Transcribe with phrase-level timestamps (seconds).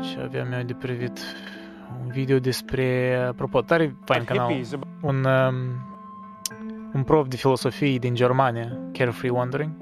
[0.00, 1.20] Ce aveam eu de privit?
[2.02, 3.16] Un video despre...
[3.28, 4.62] Apropo, tare fain canal.
[5.00, 5.54] Un, um,
[6.92, 9.72] un prof de filosofie din Germania, Carefree Wandering.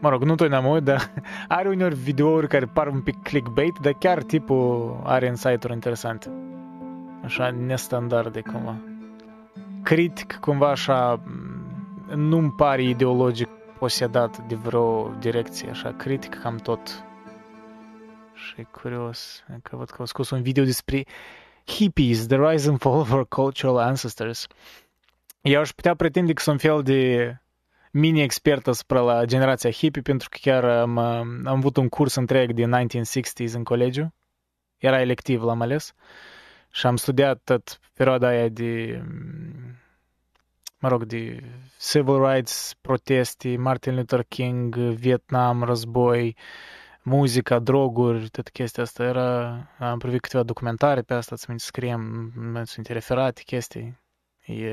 [0.00, 1.10] Mă rog, nu tot ne-am uit, dar
[1.48, 6.30] are uneori videouri care par un pic clickbait, dar chiar tipul are insight-uri interesante.
[7.24, 8.76] Așa, nestandarde cumva.
[9.82, 11.20] Critic cumva așa,
[12.14, 13.48] nu-mi pare ideologic
[13.78, 17.04] posedat de vreo direcție, așa, critic cam tot.
[18.44, 21.04] Și e curios, că văd că au scos un video despre
[21.64, 24.46] hippies, the rise and fall of our cultural ancestors.
[25.40, 27.34] Eu aș putea pretinde că sunt fel de
[27.90, 32.76] mini-expert asupra la generația hippie, pentru că chiar am, am avut un curs întreg din
[32.76, 34.14] 1960s în colegiu.
[34.76, 35.92] Era electiv, l-am ales.
[36.70, 39.02] Și am studiat tot perioada aia de
[40.84, 41.42] mă rog, de
[41.78, 46.36] civil rights, proteste, Martin Luther King, Vietnam, război,
[47.04, 49.58] muzica, droguri, tot chestia asta era...
[49.78, 52.32] Am privit câteva documentare pe asta, ți scriem,
[52.64, 53.98] sunt referate chestii.
[54.46, 54.64] E,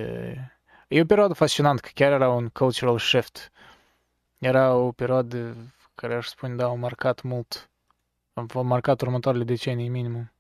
[0.87, 3.51] e o perioadă fascinantă, că chiar era un cultural shift.
[4.37, 5.55] Era o perioadă
[5.95, 7.69] care aș spune, da, au marcat mult.
[8.33, 10.31] Am marcat următoarele decenii minimum.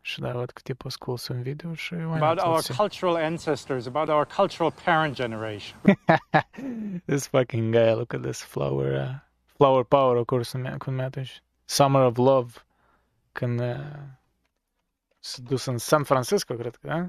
[0.00, 1.94] Și da, văd că tipul ascultă un video și...
[1.94, 5.80] About our cultural ancestors, about our cultural parent generation.
[7.06, 9.24] this fucking guy, look at this flower, uh,
[9.56, 11.42] flower power, of course, când atunci.
[11.64, 12.52] Summer of Love,
[13.32, 13.76] când uh,
[15.20, 17.08] s-a dus în San Francisco, cred că, da?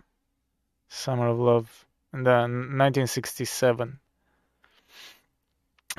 [0.87, 1.69] Summer of Love,
[2.09, 3.99] da, 1967.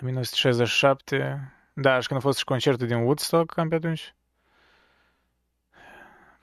[0.00, 4.14] 1967, da, și când a fost și concertul din Woodstock, cam pe atunci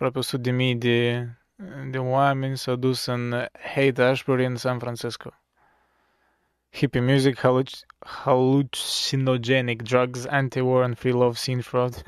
[0.03, 1.27] aproape 100 de mii de,
[1.89, 5.33] de oameni s-au dus în Haight Ashbury în San Francisco.
[6.73, 12.03] Hippie music, halluc- hallucinogenic drugs, anti-war and free love scene fraud.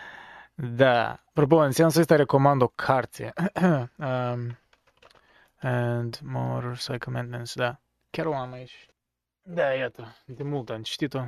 [0.80, 1.22] da.
[1.28, 3.32] Apropo, în sensul ăsta recomand o carte.
[3.96, 4.58] um,
[5.60, 7.80] and motorcycle maintenance, da.
[8.10, 8.86] Chiar o am aici.
[9.42, 11.18] Da, iată, de mult am citit-o.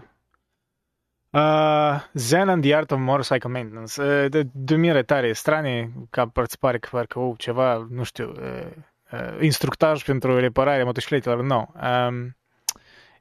[1.31, 4.03] Uh, Zen and the Art of Motorcycle Maintenance.
[4.03, 8.71] Uh, de, de mire tare strane, ca pare că parcă oh, ceva, nu știu, uh,
[9.13, 11.43] uh, instructaj pentru repararea motocicletelor.
[11.43, 11.47] Nu.
[11.47, 11.89] No.
[11.89, 12.37] Um,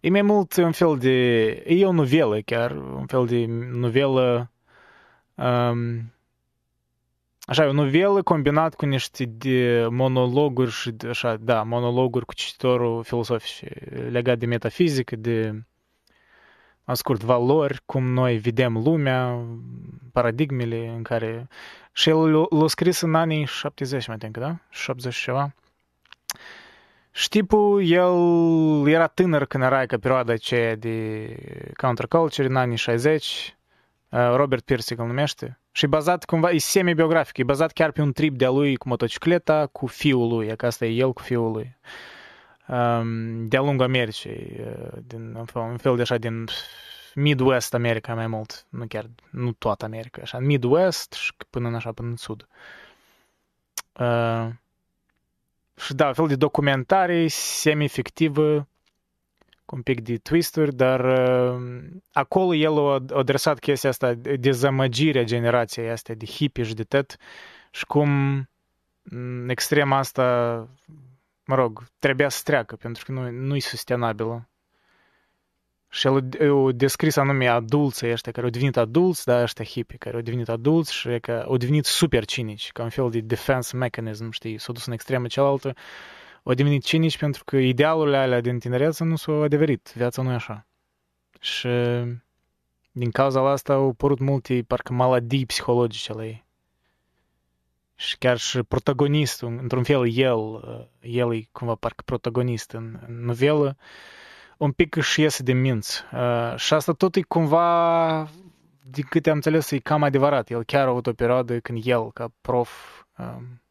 [0.04, 1.48] e mai mult un fel de...
[1.68, 4.52] E o novelă chiar, un fel de novelă...
[5.36, 6.14] Um,
[7.46, 13.04] Așa, o novelă combinat cu niște de monologuri și, de, așa, da, monologuri cu cititorul
[13.04, 13.68] filosofice
[14.10, 15.64] legat de metafizică, de
[16.92, 19.46] scurt, valori, cum noi vedem lumea,
[20.12, 21.48] paradigmele în care...
[21.92, 24.60] Și el l-a scris în anii 70, mai think, da?
[24.70, 25.54] 70 ceva.
[27.14, 31.36] Și tipul, el era tânăr când era ca perioada aceea de
[31.78, 33.58] counterculture, în anii 60.
[34.10, 35.60] Robert Pirsig îl numește.
[35.72, 38.88] Și e bazat cumva, e semi-biografic, e bazat chiar pe un trip de-a lui cu
[38.88, 41.78] motocicleta, cu fiul lui, că asta e el cu fiul lui
[43.46, 44.60] de-a lungul Americii,
[45.08, 46.46] din, un fel de așa din
[47.16, 51.92] Midwest America mai mult, nu chiar, nu toată America, așa, Midwest și până în așa,
[51.92, 52.48] până în sud.
[54.00, 54.48] Uh,
[55.76, 58.68] și da, un fel de documentare semi-fictivă,
[59.66, 65.90] cu un pic de twisturi, dar uh, acolo el a adresat chestia asta, dezamăgirea generației
[65.90, 67.18] astea de hippie și de tot,
[67.72, 68.10] și cum
[69.48, 70.24] extrema asta
[71.46, 74.50] mă rog, trebuia să treacă, pentru că nu, nu-i sustenabilă.
[75.94, 80.16] Și el a descris anume adulții ăștia care au devenit adulți, da, ăștia hippie, care
[80.16, 84.32] au devenit adulți și că au devenit super cinici, ca un fel de defense mechanism,
[84.32, 85.74] știi, s-au dus în extremă cealaltă,
[86.44, 90.34] au devenit cinici pentru că idealurile alea din tinerețe nu s-au adeverit, viața nu e
[90.34, 90.68] așa.
[91.40, 91.70] Și
[92.92, 96.46] din cauza asta au apărut multe, parcă, maladii psihologice la ei.
[97.96, 103.26] Și chiar și protagonistul, într-un fel el, uh, el e cumva parcă protagonist în, în
[103.26, 103.78] novelă,
[104.64, 106.04] un pic își iese de minți.
[106.14, 108.30] Uh, și asta tot e cumva,
[108.82, 110.50] din câte am înțeles, e cam adevărat.
[110.50, 113.62] El chiar a avut o perioadă când el, ca prof, um,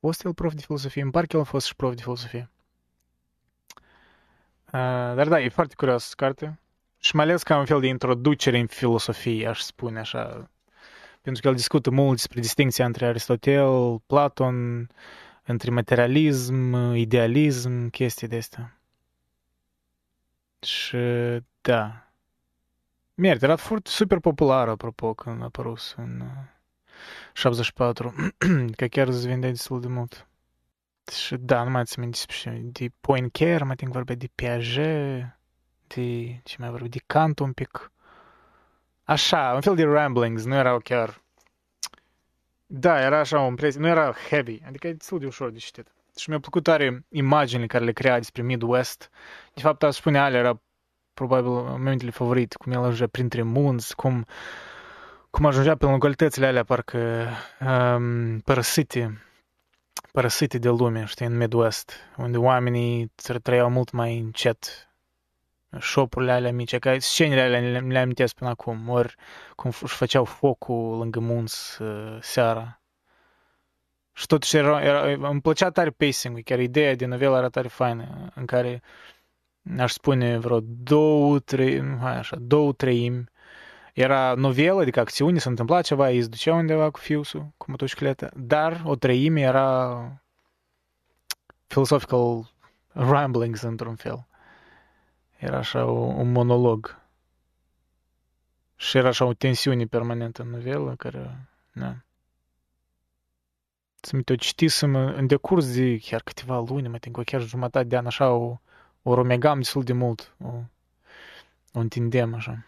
[0.00, 1.02] fost el prof de filosofie?
[1.02, 2.50] În parcă el a fost și prof de filosofie.
[4.66, 6.58] Uh, dar da, e foarte curios carte.
[6.98, 10.50] Și mai ales ca un fel de introducere în filosofie, aș spune așa
[11.26, 14.88] pentru că el discută mult despre distinția între Aristotel, Platon,
[15.46, 18.80] între materialism, idealism, chestii de astea.
[20.60, 20.96] Și
[21.60, 22.10] da.
[23.14, 26.22] Merită, era foarte super popular, apropo, când a apărut în
[27.32, 28.14] 74,
[28.76, 30.28] că chiar se vendea destul de mult.
[31.12, 35.38] Și da, nu mai țin minte despre de Poincare, mai think vorbea de Piaget,
[35.86, 37.92] de ce mai vorbea, de Kant un pic.
[39.04, 41.24] Așa, un fel de ramblings, nu erau chiar...
[42.66, 45.92] Da, era așa o impresie, nu era heavy, adică e destul de ușor de citit.
[46.16, 49.10] Și mi-a plăcut tare imaginile care le crea despre Midwest.
[49.54, 50.60] De fapt, aș spune, alea era
[51.14, 54.26] probabil momentele favorite, cum el ajungea printre munți, cum,
[55.30, 57.28] cum ajungea pe localitățile alea parcă
[57.60, 59.22] um, părăsite,
[60.12, 64.88] părăsite de lume, știi, în Midwest, unde oamenii trăiau mult mai încet,
[65.80, 69.14] șopurile alea mici, ca scenele alea le, le amintesc până acum, ori
[69.54, 72.80] cum își făceau focul lângă munți uh, seara.
[74.12, 78.30] Și totuși era, era, îmi plăcea tare pacing chiar ideea de novelă era tare faină,
[78.34, 78.82] în care
[79.78, 83.24] aș spune vreo două, trei, hai așa, două treimi
[83.96, 88.82] era novelă, adică acțiune, se întâmpla ceva, îi ducea undeva cu fiusul, cu motocicletă, dar
[88.84, 90.22] o treime era
[91.66, 92.50] philosophical
[92.92, 94.26] ramblings într-un fel.
[95.36, 97.00] Era așa o, un monolog.
[98.76, 101.96] Și era așa o tensiune permanentă în novelă care, da.
[104.00, 108.06] Să mi-o citisem în decurs de chiar câteva luni, mai tinc, chiar jumătate de an,
[108.06, 108.58] așa o,
[109.02, 110.48] o rumegam destul de mult, o,
[111.72, 112.66] o întindem așa.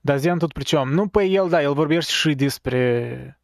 [0.00, 0.88] Dar ziam tot pricem.
[0.88, 3.39] Nu, păi el, da, el vorbește și despre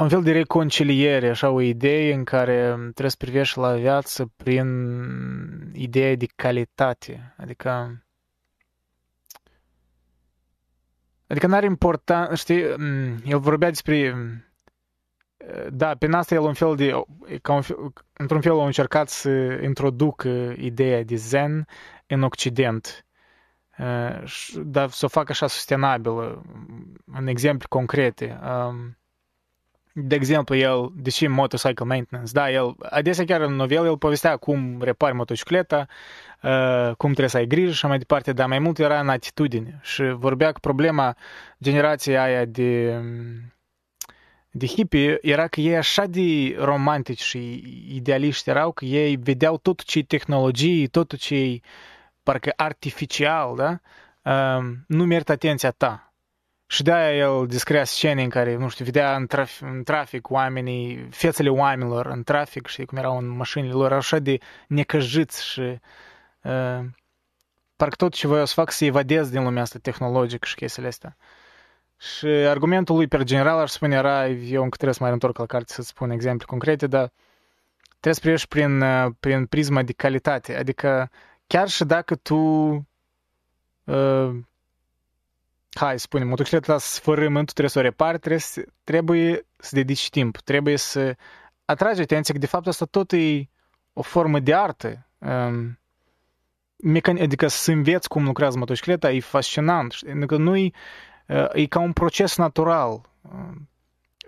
[0.00, 4.66] un fel de reconciliere, așa o idee în care trebuie să privești la viață prin
[5.72, 7.34] ideea de calitate.
[7.36, 8.02] Adică
[11.26, 12.62] Adică n-are important, știi,
[13.24, 14.14] el vorbea despre
[15.70, 16.92] da, prin asta el un fel de,
[17.42, 17.76] ca un fel,
[18.12, 19.30] într-un fel a încercat să
[19.62, 21.66] introducă ideea de zen
[22.06, 23.06] în Occident,
[24.64, 26.42] dar să o facă așa sustenabilă,
[27.12, 28.38] în exemple concrete.
[29.94, 34.82] De exemplu, el, deși motorcycle maintenance, da, el, adesea chiar în novel, el povestea cum
[34.82, 35.86] repari motocicleta,
[36.96, 40.02] cum trebuie să ai grijă și mai departe, dar mai mult era în atitudine și
[40.02, 41.16] vorbea că problema
[41.60, 43.00] generației aia de
[44.54, 47.62] de hippie era că ei așa de romantici și
[47.94, 51.60] idealiști erau că ei vedeau tot ce e tehnologie, tot ce e
[52.22, 53.80] parcă artificial, da?
[54.32, 56.11] Um, nu merită atenția ta.
[56.72, 61.08] Și de-aia el descria scene în care, nu știu, vedea în, traf- în trafic oamenii,
[61.10, 65.60] fețele oamenilor în trafic, și cum erau în mașinile lor, așa de necăjiți și
[66.42, 66.80] uh,
[67.76, 71.16] parcă tot ce voiau să fac să evadez din lumea asta tehnologică și chestiile astea.
[71.98, 75.46] Și argumentul lui per general, aș spune, era, eu încă trebuie să mai întorc la
[75.46, 77.12] carte să spun exemple concrete, dar
[78.00, 78.84] trebuie să privești prin,
[79.20, 80.56] prin prisma de calitate.
[80.56, 81.10] Adică
[81.46, 82.36] chiar și dacă tu
[83.84, 84.30] uh,
[85.74, 90.10] hai, spunem, motocicleta să sfărâmânt, tu trebuie să o repari, trebuie să, trebuie să dedici
[90.10, 91.16] timp, trebuie să
[91.64, 93.48] atragi atenția că de fapt asta tot e
[93.92, 95.06] o formă de artă.
[95.18, 95.78] Um,
[96.76, 99.94] mecan- adică să înveți cum lucrează motocicleta e fascinant.
[100.10, 100.70] Adică nu e
[101.52, 103.00] e ca un proces natural.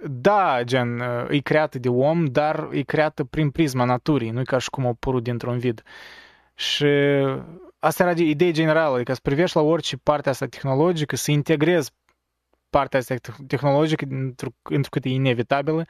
[0.07, 4.59] Da, gen, e creată de om, dar e creată prin prisma naturii, nu e ca
[4.59, 5.83] și cum a apărut dintr-un vid.
[6.55, 6.87] Și
[7.85, 11.93] asta era ideea generală, adică să privești la orice parte asta tehnologică, să integrezi
[12.71, 13.15] partea asta
[13.47, 14.05] tehnologică,
[14.63, 15.87] întrucât e inevitabilă,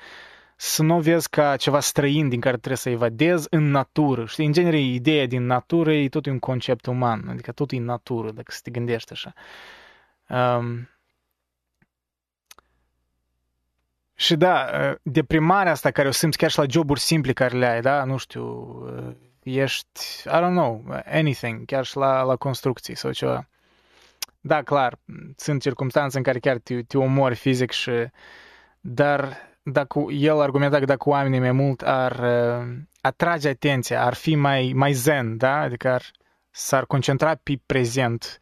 [0.57, 4.27] să nu vezi ca ceva străin din care trebuie să evadezi în natură.
[4.27, 8.31] Știi, în genere, ideea din natură e tot un concept uman, adică tot e natură,
[8.31, 9.33] dacă să te gândești așa.
[10.29, 10.89] Um,
[14.17, 14.67] Și da,
[15.03, 18.17] deprimarea asta care o simți chiar și la joburi simple care le ai, da, nu
[18.17, 18.45] știu,
[19.45, 23.49] ești, I don't know, anything, chiar și la, la construcții sau ceva.
[24.41, 24.99] Da, clar,
[25.37, 27.91] sunt circunstanțe în care chiar te, te omori fizic și,
[28.81, 32.25] dar dacă el argumenta că dacă oamenii mai mult ar
[33.01, 36.03] atrage atenția, ar fi mai, mai zen, da, adică ar,
[36.51, 38.39] s-ar concentra pe prezent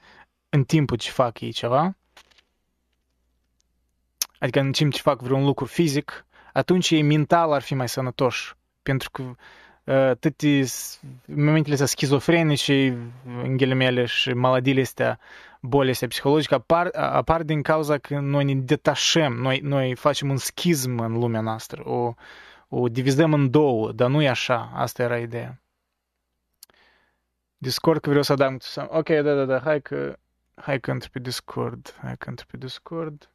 [0.48, 1.96] în timpul ce fac ei ceva,
[4.38, 8.54] adică în timp ce fac vreun lucru fizic, atunci ei mental ar fi mai sănătoși.
[8.82, 9.34] Pentru că uh,
[9.84, 10.64] toate
[11.26, 12.86] momentele astea schizofrenice,
[13.42, 15.18] în ghilimele, și maladiile astea,
[15.60, 20.36] bolile astea psihologice, apar, apar din cauza că noi ne detașăm, noi, noi facem un
[20.36, 22.14] schism în lumea noastră, o,
[22.68, 25.60] o divizăm în două, dar nu e așa, asta era ideea.
[27.56, 28.60] Discord că vreau să adaug.
[28.88, 30.16] Ok, da, da, da, hai că,
[30.54, 33.30] hai că intru pe Discord, hai că intru pe Discord.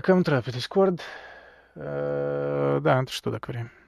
[0.00, 1.00] Că am intrat pe Discord.
[2.82, 3.81] Da, tu știu dacă vrei.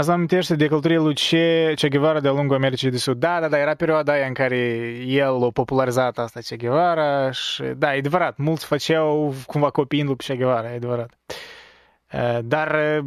[0.00, 3.18] Asta amintește de călătoria lui Che, che Guevara de-a lungul Americii de Sud.
[3.18, 4.56] Da, da, da, era perioada aia în care
[5.06, 10.16] el a popularizat asta Che Guevara și da, e adevărat, mulți făceau cumva copiind lui
[10.16, 11.18] Che Guevara, e adevărat.
[12.42, 13.00] Dar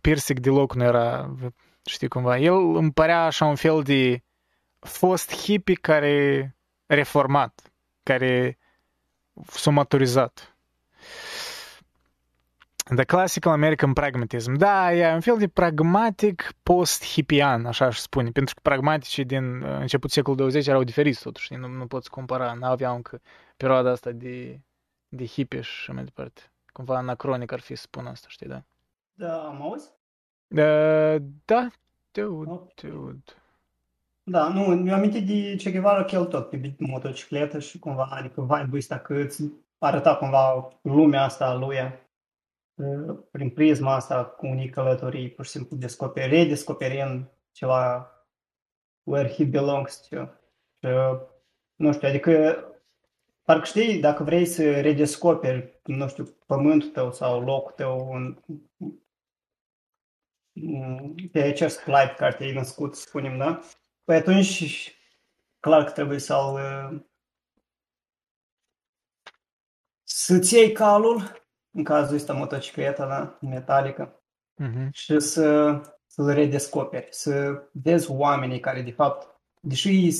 [0.00, 1.34] Pirsic deloc nu era,
[1.84, 4.22] știi cumva, el îmi părea așa un fel de
[4.78, 8.58] fost hippie care reformat, care
[9.46, 10.51] s-a maturizat.
[12.84, 14.54] The Classical American Pragmatism.
[14.54, 19.78] Da, e un fel de pragmatic post-hippian, așa aș spune, pentru că pragmaticii din uh,
[19.80, 23.20] început secolul 20 erau diferiți totuși, nu, nu poți compara, n-aveau încă
[23.56, 24.60] perioada asta de,
[25.08, 26.42] de hippie și mai departe.
[26.72, 28.62] Cumva anacronic ar fi să spun asta, știi, da?
[29.12, 29.90] Da, am auzit?
[30.48, 31.68] Uh, da,
[32.10, 33.32] dude, dude.
[34.22, 38.40] Da, nu, mi-am amintit de Che Guevara că el tot pe motocicletă și cumva, adică
[38.40, 39.42] vibe-ul ăsta că îți
[39.78, 41.76] arăta cumva lumea asta a lui
[43.30, 48.10] prin prisma asta cu unii călătorii, pur și simplu descoperi, redescoperind ceva
[49.02, 50.26] where he belongs to.
[51.74, 52.64] nu știu, adică
[53.42, 58.42] parcă știi, dacă vrei să redescoperi, nu știu, pământul tău sau locul tău în,
[61.32, 63.60] pe acest flight care te-ai născut, spunem, da?
[64.04, 64.94] Păi atunci,
[65.60, 67.10] clar că trebuie să-l
[70.02, 71.41] să-ți iei calul
[71.72, 74.22] în cazul ăsta motocicleta, da, metalică,
[74.62, 74.90] uh-huh.
[74.90, 80.14] și să, să-l redescoperi, să vezi oamenii care, de fapt, deși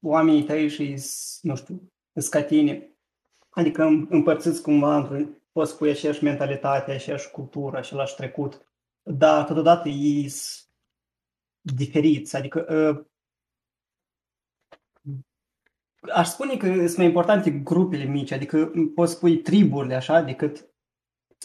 [0.00, 1.02] oamenii tăi și
[1.40, 2.90] nu știu, scatine,
[3.50, 5.10] adică împărțiți cumva,
[5.52, 8.66] poți spui aceeași mentalitate, aceeași cultură, același trecut,
[9.02, 10.66] dar totodată ei sunt
[11.60, 13.06] diferiți, adică ă,
[16.12, 20.74] aș spune că sunt mai importante grupele mici, adică poți spui triburile așa, decât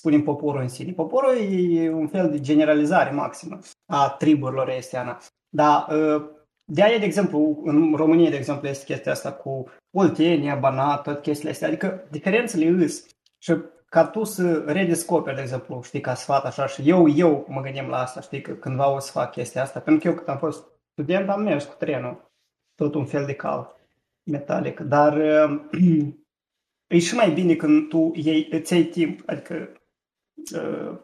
[0.02, 0.92] spunem poporul în sine.
[0.92, 1.38] Poporul
[1.70, 5.18] e un fel de generalizare maximă a triburilor estiana.
[5.50, 6.30] Dar ă,
[6.66, 11.22] de aia, de exemplu, în România, de exemplu, este chestia asta cu Oltenia, Banat, tot
[11.22, 11.68] chestiile astea.
[11.68, 13.06] Adică diferențele îs.
[13.38, 13.56] Și
[13.86, 17.88] ca tu să redescoperi, de exemplu, știi, ca sfat așa și eu, eu mă gândim
[17.88, 19.80] la asta, știi, că cândva o să fac chestia asta.
[19.80, 22.32] Pentru că eu, când am fost student, am mers cu trenul.
[22.76, 23.76] Tot un fel de cal
[24.24, 24.80] metalic.
[24.80, 25.18] Dar
[26.96, 29.81] e și mai bine când tu iei, îți iei timp, adică
[30.56, 30.98] uh,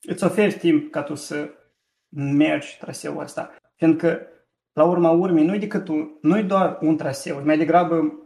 [0.00, 1.50] îți oferi timp ca tu să
[2.16, 3.54] mergi traseul ăsta.
[3.76, 4.26] Fiindcă,
[4.72, 8.18] la urma urmei, nu-i decât un, nu-i doar un traseu, e mai degrabă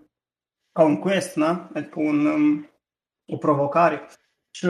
[0.72, 1.70] ca un quest, na?
[1.74, 2.70] adică un, um,
[3.26, 4.08] o provocare.
[4.50, 4.66] Și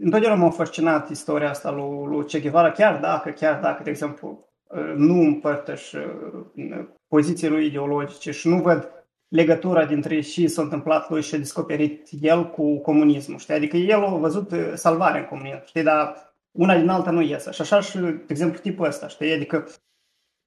[0.00, 4.48] întotdeauna m-a fascinat istoria asta lui, lui Che Guevara, chiar dacă, chiar dacă, de exemplu,
[4.96, 9.01] nu împărtăș uh, poziții lui ideologice și nu văd
[9.32, 13.54] legătura dintre ce s-a întâmplat lui și a descoperit el cu comunismul, știi?
[13.54, 15.82] Adică el a văzut uh, salvarea în comunism, știi?
[15.82, 17.50] Dar una din alta nu iese.
[17.50, 19.32] Și așa și, de exemplu, tipul ăsta, știi?
[19.32, 19.68] Adică,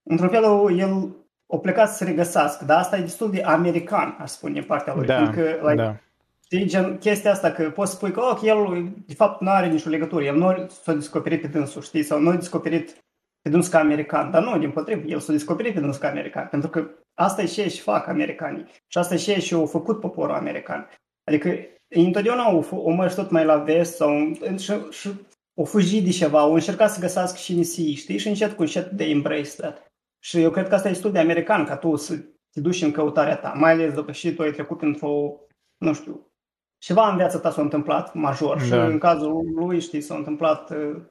[0.04, 0.44] într-un fel,
[0.78, 1.16] el
[1.48, 5.06] a plecat să se regăsească, dar asta e destul de american, aș spune, partea lui.
[5.06, 5.96] Da, Fiindcă, like, da.
[6.44, 9.90] Știi, gen, chestia asta că poți spui că ok, el de fapt nu are nicio
[9.90, 13.04] legătură, el nu s-a descoperit pe dânsul, știi, sau nu a descoperit
[13.42, 16.48] pe dânsul ca american, dar nu, din potrivă, el s-a descoperit pe dânsul ca american,
[16.52, 18.66] pentru că Asta e și și fac americanii.
[18.88, 20.90] Și asta e și și au făcut poporul american.
[21.24, 21.58] Adică
[21.88, 25.10] întotdeauna au, au mers tot mai la vest sau, și, și
[25.58, 28.18] au fugit de ceva, au încercat să găsească și nisii, știi?
[28.18, 29.92] Și încet cu încet de embrace that.
[30.20, 32.16] Și eu cred că asta e destul de american, ca tu să
[32.52, 35.34] te duci în căutarea ta, mai ales după și tu ai trecut într-o,
[35.78, 36.32] nu știu,
[36.78, 38.64] ceva în viața ta s-a întâmplat major da.
[38.64, 41.02] și în cazul lui, știi, s-a întâmplat uh,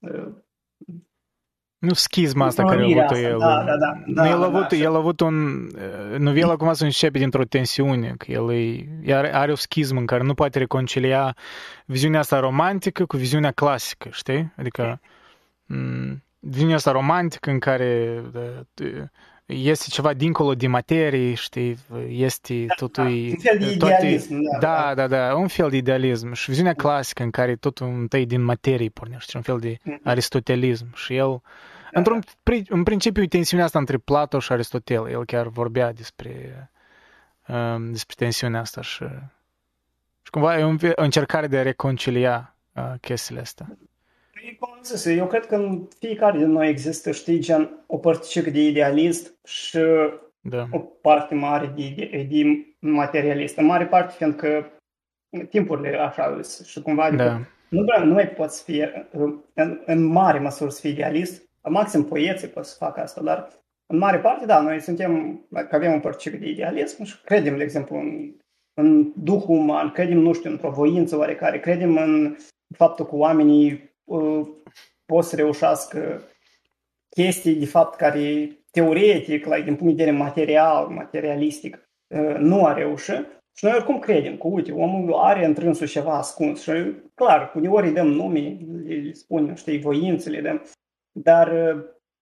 [0.00, 0.32] uh,
[1.78, 3.38] nu schizma asta care a avut el.
[3.38, 4.02] Da, da, da.
[4.06, 5.66] Nu, da, el, a da, avut, da, el a avut un...
[6.18, 8.50] Nu, el acum să începe dintr-o tensiune, că el
[9.02, 11.36] e, are, are o schismă în care nu poate reconcilia
[11.84, 14.52] viziunea asta romantică cu viziunea clasică, știi?
[14.56, 15.00] Adică
[15.74, 18.22] m- viziunea asta romantică în care
[18.74, 19.10] de,
[19.46, 23.04] este ceva dincolo de materie, știi, este da, totul...
[23.04, 24.40] Da, un fel de idealism.
[24.42, 26.32] Toate, da, da, da, un fel de idealism.
[26.32, 30.94] Și viziunea clasică în care totul întâi din materie pornește, un fel de aristotelism.
[30.94, 31.42] Și el,
[31.92, 32.20] da, într-un,
[32.68, 35.08] în principiu, tensiunea asta între Plato și Aristotel.
[35.10, 36.70] El chiar vorbea despre,
[37.48, 39.04] um, despre tensiunea asta și,
[40.22, 43.66] și cumva e o încercare de a reconcilia uh, chestiile astea.
[44.58, 48.60] Cum zis, eu cred că în fiecare din noi există, știi, gen o părticică de
[48.60, 49.78] idealist și
[50.40, 50.66] da.
[50.70, 53.56] o parte mare de, de, de materialist.
[53.56, 54.70] În mare parte, fiindcă
[55.50, 57.40] timpurile așa și cumva adică da.
[57.68, 58.84] nu, nu mai poți fi
[59.54, 63.48] în, în mare măsură să fii idealist, maxim poeții pot să facă asta, dar
[63.86, 67.62] în mare parte, da, noi suntem, că avem un părticică de idealism și credem, de
[67.62, 68.34] exemplu, în,
[68.74, 72.36] în duhul uman, credem, nu știu, într-o voință oarecare, credem în
[72.76, 74.46] faptul că oamenii uh,
[75.04, 76.22] pot să reușească
[77.08, 82.72] chestii, de fapt, care teoretic, like, din punct de vedere material, materialistic, uh, nu a
[82.72, 83.26] reușit.
[83.54, 86.72] Și noi oricum credem că, uite, omul are întrânsul ceva ascuns și,
[87.14, 90.62] clar, uneori îi dăm nume, îi spunem, știi, voințele, dăm,
[91.12, 91.76] dar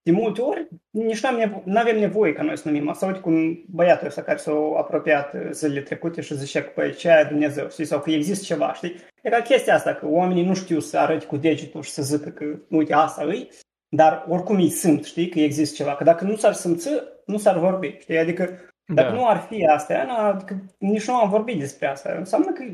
[0.04, 1.26] de multe ori nici
[1.64, 2.88] nu avem nevoie ca noi să numim.
[2.88, 7.10] Asta uite cum băiatul ăsta care s-a apropiat zilele trecute și zicea că păi ce
[7.10, 8.94] aia Dumnezeu, știi, sau că există ceva, știi?
[9.22, 12.30] E ca chestia asta, că oamenii nu știu să arăți cu degetul și să zică
[12.30, 13.48] că uite asta îi,
[13.88, 15.96] dar oricum îi simt, știi, că există ceva.
[15.96, 16.88] Că dacă nu s-ar simți,
[17.26, 18.18] nu s-ar vorbi, știi?
[18.18, 18.44] Adică
[18.86, 19.14] dacă da.
[19.14, 19.94] nu ar fi asta,
[20.34, 22.14] adică nici nu am vorbit despre asta.
[22.18, 22.64] Înseamnă că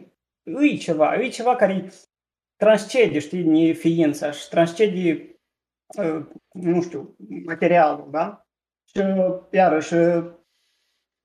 [0.42, 1.86] îi ceva, îi ceva care
[2.56, 5.29] transcede, știi, ființa și transcede Ă,
[6.52, 8.46] nu știu, materialul, da?
[8.84, 9.00] Și
[9.50, 9.94] iarăși,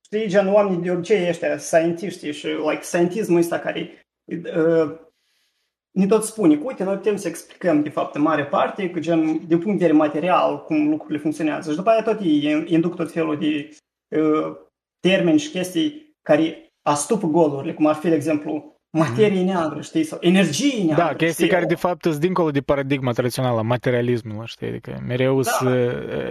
[0.04, 4.98] știi, gen oamenii de obicei ăștia, scientiști și like scientismul ăsta care uh,
[5.90, 9.46] ne tot spune, uite, noi putem să explicăm de fapt în mare parte, că gen,
[9.46, 11.70] din punct de vedere material, cum lucrurile funcționează.
[11.70, 13.70] Și după aia tot ei induc tot felul de
[14.20, 14.56] uh,
[15.00, 20.18] termeni și chestii care astupă golurile, cum ar fi, de exemplu, materie neagră, știi, sau
[20.20, 21.04] energie neagră.
[21.04, 21.48] Da, chestii știi?
[21.48, 25.70] care de fapt sunt dincolo de paradigma tradițională a materialismului, știi, adică mereu da.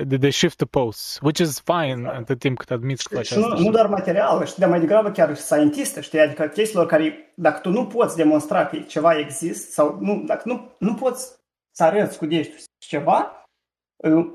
[0.03, 2.09] de, de shift the posts, which is fine da.
[2.09, 3.47] atât timp cât admiți că faci asta.
[3.47, 7.59] Nu, nu doar materială, știi, dar mai degrabă chiar scientistă, știi, adică chestiilor care, dacă
[7.59, 11.35] tu nu poți demonstra că ceva există, sau nu, dacă nu, nu poți
[11.71, 13.45] să arăți cu degetul ceva,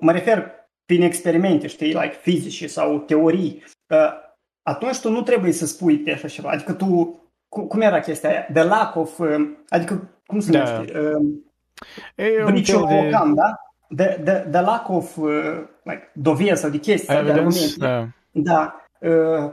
[0.01, 3.63] mă refer prin experimente, știi, like fizici sau teorii,
[4.63, 6.51] atunci tu nu trebuie să spui de așa ceva.
[6.51, 7.21] Adică tu
[7.51, 8.47] cum era chestia aia?
[8.53, 10.73] The lack of, um, adică, cum se da.
[10.73, 10.99] numește?
[10.99, 12.95] Uh, Briciul de...
[12.95, 13.55] Ocam, da?
[13.97, 17.77] The, the, the lack of, uh, like, dovezi sau de chestii Evidence, de argumente.
[17.79, 18.09] Da.
[18.31, 18.85] da.
[19.11, 19.53] Uh,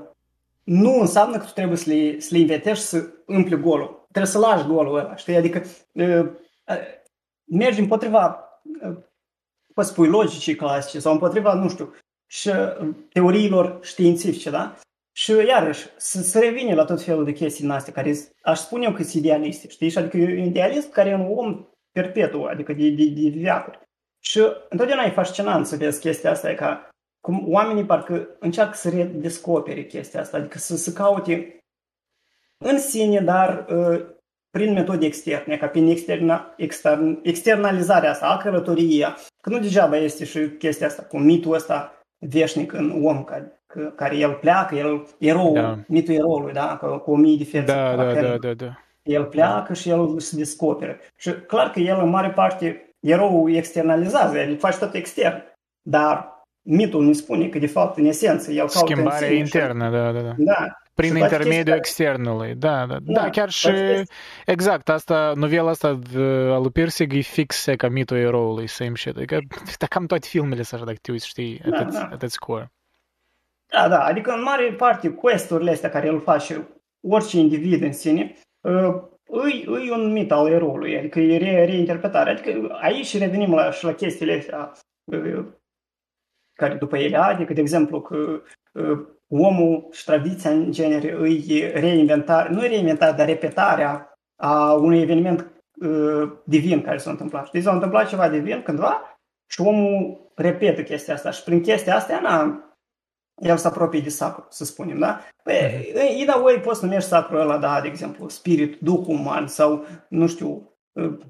[0.63, 4.07] nu înseamnă că tu trebuie să le, să le inventezi să împli golul.
[4.11, 5.35] Trebuie să lași golul ăla, știi?
[5.35, 5.61] Adică
[5.91, 6.25] uh,
[6.67, 6.77] uh,
[7.45, 8.49] mergi împotriva,
[8.81, 8.97] uh,
[9.73, 11.93] poți spui logicii clasice sau împotriva, nu știu,
[12.25, 14.75] și uh, teoriilor științifice, da?
[15.17, 18.85] Și iarăși, să, să revine la tot felul de chestii în astea, care aș spune
[18.85, 19.89] eu că sunt idealiste, știi?
[19.89, 23.79] Și adică e un idealist care e un om perpetu, adică de, de, de viacuri.
[24.19, 26.89] Și întotdeauna e fascinant să vezi chestia asta, e ca
[27.21, 31.57] cum oamenii parcă încearcă să redescopere chestia asta, adică să, să caute
[32.57, 34.05] în sine, dar uh,
[34.49, 40.25] prin metode externe, ca prin externa, extern, externalizarea asta, a călătoriei, că nu degeaba este
[40.25, 43.56] și chestia asta, cu mitul ăsta veșnic în om, care
[43.95, 45.77] care el pleacă, el, erou, da.
[45.87, 47.65] mitul eroului, da, cu, cu o mie de fețe.
[47.65, 48.79] Da, da, da, da, da.
[49.03, 49.73] El pleacă da.
[49.73, 50.97] și el se descoperă.
[51.15, 55.43] Și clar că el în mare parte, eroul externalizează, el face tot extern.
[55.81, 59.91] Dar mitul ne spune că de fapt în esență el caută Schimbarea internă, și...
[59.91, 60.33] da, da, da.
[60.37, 63.69] Da, prin intermediul externului, da, da, da, da chiar și,
[64.45, 65.99] exact, asta, novela asta
[66.53, 69.39] a lui Pirsig e fix ca mitul eroului, same shit, adică
[69.89, 72.09] cam toate filmele să așa, dacă te uiți, știi, da, at, da.
[72.11, 72.71] at its core.
[73.71, 76.67] Da, da, adică în mare parte questurile astea care îl face
[77.07, 82.29] orice individ în sine, uh, îi, îi un mit al eroului, adică e re, reinterpretare.
[82.29, 84.71] Adică aici revenim la, și la chestiile astea
[85.03, 85.45] uh,
[86.53, 88.41] care după ele, adică, de exemplu, că
[88.73, 95.51] uh, omul și tradiția în genere îi reinventare, nu reinventare, dar repetarea a unui eveniment
[96.43, 97.47] divin care s-a întâmplat.
[97.47, 102.19] Știi, s-a întâmplat ceva divin cândva și omul repetă chestia asta și prin chestia asta,
[102.19, 102.66] na,
[103.41, 105.19] el se apropie de sacru, să spunem, da?
[105.43, 106.17] Păi, uh-huh.
[106.17, 110.77] either way poți numești sacrul ăla, da, de exemplu, spirit, duh uman sau, nu știu,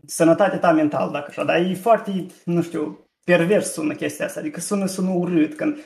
[0.05, 4.59] sănătatea ta mentală, dacă așa, dar e foarte, nu știu, pervers sună chestia asta, adică
[4.59, 5.77] sună, sună urât, când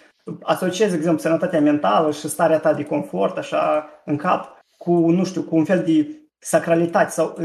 [0.42, 5.24] asociezi, de exemplu, sănătatea mentală și starea ta de confort, așa, în cap, cu, nu
[5.24, 6.08] știu, cu un fel de
[6.40, 7.38] sacralitate sau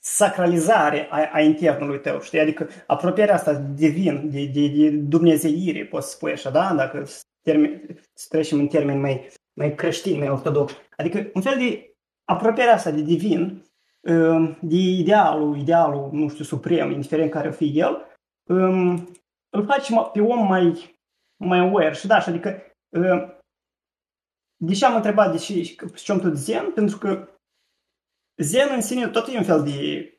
[0.00, 2.40] sacralizare a, a internului tău, știi?
[2.40, 6.74] Adică apropierea asta divin, de, de, de dumnezeire, poți spune așa, da?
[6.76, 7.04] Dacă
[7.46, 10.76] termen, să trecem în termeni mai, mai creștini, mai ortodoxi.
[10.96, 13.64] Adică un fel de apropierea asta de divin,
[14.00, 18.06] um, de idealul, idealul, nu știu, suprem, indiferent care o fi el,
[18.48, 19.08] um,
[19.48, 20.96] îl face pe om mai,
[21.36, 21.94] mai aware.
[21.94, 23.40] Și da, și adică um,
[24.56, 26.72] de ce am întrebat de ce, ce am tot zen?
[26.72, 27.28] Pentru că
[28.36, 30.10] zen în sine tot e un fel de,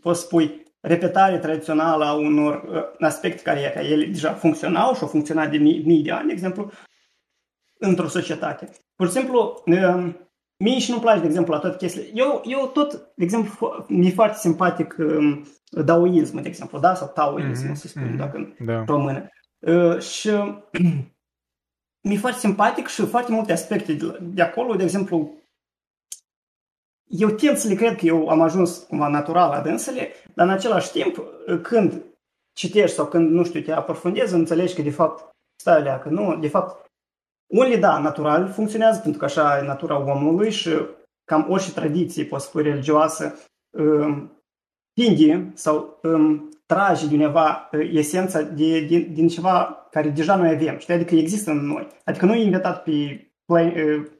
[0.00, 5.08] poți spui, repetare tradițională a unor uh, aspecte care, care ele deja funcționau și au
[5.08, 6.70] funcționat de mii, mii de ani, de exemplu,
[7.78, 8.70] într-o societate.
[8.96, 10.16] Pur și simplu, um,
[10.56, 12.10] mie și nu place, de exemplu, la toate chestiile.
[12.14, 15.46] Eu, eu tot, de exemplu, mi-e foarte simpatic um,
[15.84, 16.94] daoismul, de exemplu, da?
[16.94, 18.78] Sau taoismul, mm-hmm, să spunem, mm-hmm, dacă da.
[18.78, 19.28] în română.
[19.58, 20.30] Uh, și
[22.08, 25.34] mi-e foarte simpatic și foarte multe aspecte de, de acolo, de exemplu,
[27.06, 30.52] eu tind să le cred că eu am ajuns cumva natural la dânsele, dar în
[30.52, 31.22] același timp,
[31.62, 32.02] când
[32.52, 36.36] citești sau când, nu știu, te aprofundezi, înțelegi că de fapt stai alea, că nu,
[36.36, 36.86] de fapt,
[37.46, 40.70] unele, da, natural funcționează, pentru că așa e natura omului și
[41.24, 43.34] cam orice tradiție, poți spune, religioasă,
[43.78, 44.36] um,
[44.96, 50.48] împinge sau um, trage din undeva uh, esența de, din, din ceva care deja noi
[50.48, 50.94] avem, știi?
[50.94, 51.88] Adică există în noi.
[52.04, 54.15] Adică nu e inventat pe, play, uh, pe,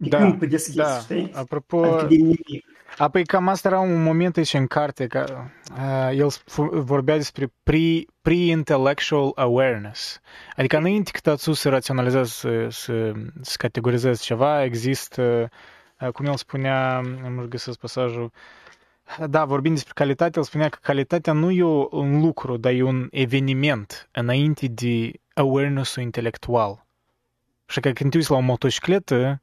[0.00, 0.98] pe da, câmp deschis, da.
[0.98, 1.30] știi?
[1.34, 2.64] Apropo, adică din nimic.
[2.98, 6.28] Apoi cam asta era un moment aici în carte, că uh, el
[6.70, 10.20] vorbea despre pre, pre-intellectual awareness.
[10.56, 15.48] Adică înainte că tu să raționalizezi, să, să, să categorizezi ceva, există,
[16.00, 18.32] uh, cum el spunea, nu găsesc pasajul,
[19.26, 23.08] da, vorbind despre calitate, el spunea că calitatea nu e un lucru, dar e un
[23.10, 26.86] eveniment înainte de awareness-ul intelectual.
[27.66, 29.40] Și că când te uiți la o motocicletă,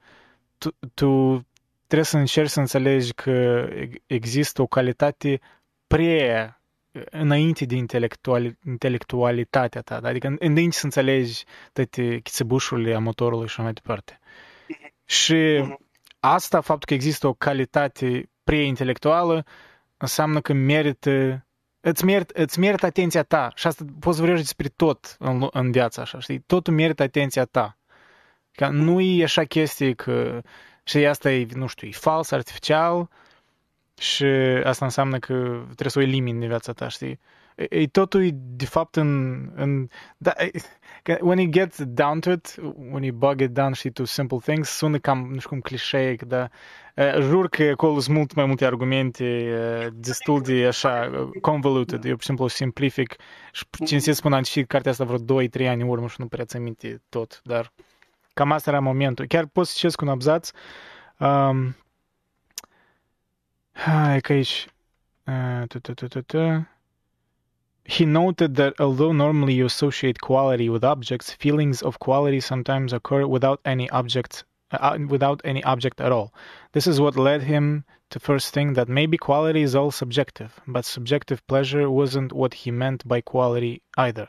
[0.58, 1.42] tu, tu
[1.86, 3.68] trebuie să încerci să înțelegi că
[4.06, 5.40] există o calitate
[5.88, 6.52] pre
[7.10, 10.08] înainte de intelectual, intelectualitatea ta, da?
[10.08, 11.44] adică înainte să înțelegi
[11.74, 14.20] toate chițebușurile a motorului și mai departe.
[15.06, 15.64] Și
[16.20, 19.46] asta, faptul că există o calitate pre-intelectuală,
[19.98, 21.42] înseamnă că merită
[21.80, 26.02] îți merită, îți merită atenția ta și asta poți vorbești despre tot în, în viața
[26.02, 26.40] așa, știi?
[26.40, 27.78] Totul merită atenția ta.
[28.58, 30.42] Că nu e așa chestie că
[30.84, 33.10] și asta e, nu știu, e fals, artificial
[34.00, 34.26] și
[34.64, 35.34] asta înseamnă că
[35.66, 37.20] trebuie să o elimini din viața ta, știi?
[37.56, 39.42] E, e totul e, de fapt în...
[39.56, 40.52] în da, e,
[41.22, 42.56] when you get down to it,
[42.92, 46.24] when you bug it down, știi, to simple things, sună cam, nu știu cum, clișeic,
[46.24, 46.52] dar
[46.96, 51.10] uh, jur că acolo sunt mult mai multe argumente uh, destul de așa
[51.42, 52.06] convoluted.
[52.06, 53.16] Eu, pur și simplu, simplific
[53.52, 56.28] și cine să spun, am citit cartea asta vreo 2-3 ani în urmă și nu
[56.28, 57.74] prea ți aminte tot, dar
[58.38, 59.26] Cam asta era momentul.
[59.26, 60.50] Chiar pot să citesc un abzaț.
[61.18, 61.76] Um,
[63.72, 64.68] hai că aici...
[65.26, 66.62] Uh,
[67.90, 73.26] He noted that although normally you associate quality with objects, feelings of quality sometimes occur
[73.26, 76.30] without any object uh, without any object at all.
[76.72, 80.86] This is what led him to first think that maybe quality is all subjective, but
[80.86, 84.28] subjective pleasure wasn't what he meant by quality either.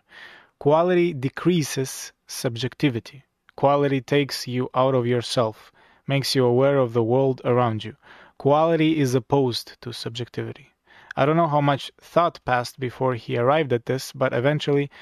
[0.59, 3.25] Quality decreases subjectivity.
[3.59, 5.73] Quality takes you out of yourself,
[6.07, 7.97] makes you aware of the world around you.
[8.39, 10.71] Quality is opposed to subjectivity.
[11.17, 14.93] I don't know how much thought passed before he arrived at this, but eventually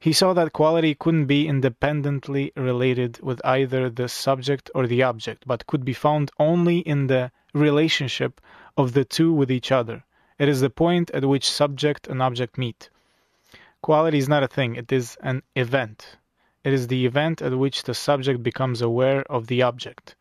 [0.00, 5.44] he saw that quality couldn't be independently related with either the subject or the object,
[5.46, 8.40] but could be found only in the relationship
[8.76, 10.02] of the two with each other.
[10.36, 12.90] It is the point at which subject and object meet.
[13.82, 16.16] Quality is not a thing, it is an event.
[16.62, 20.14] It is the event at which the subject becomes aware of the object.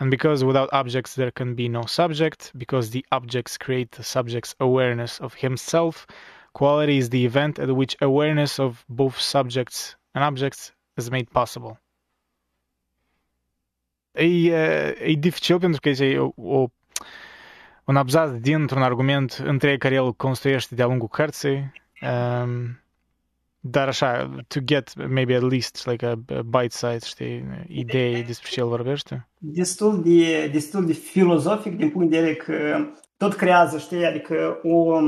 [0.00, 4.54] And because without objects there can be no subject, because the objects create the subject's
[4.60, 6.06] awareness of himself,
[6.52, 11.78] quality is the event at which awareness of both subjects and objects is made possible.
[14.16, 14.52] E,
[14.98, 16.66] e dificil pentru că este o, o,
[17.84, 21.72] un abzaz dintr-un argument întreg care el construiește de-a lungul cărții.
[22.02, 22.83] Um,
[23.66, 28.48] Dar așa, to get maybe at least like a, a bite size, știi, idei despre
[28.50, 29.28] ce el vorbește?
[29.38, 34.98] Destul de, destul de filozofic din punct de vedere că tot creează, știi, adică o,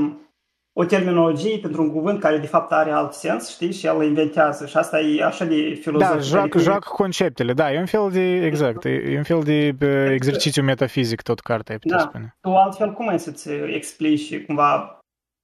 [0.72, 4.66] o terminologie pentru un cuvânt care de fapt are alt sens, știi, și el inventează
[4.66, 6.16] și asta e așa de filozofic.
[6.16, 6.58] Da, joacă, adică...
[6.58, 9.76] joacă conceptele, da, e un fel de, exact, e un fel de
[10.12, 12.02] exercițiu metafizic tot cartea, ai putea da.
[12.02, 12.36] spune.
[12.40, 14.95] Tu altfel cum ai să-ți explici cumva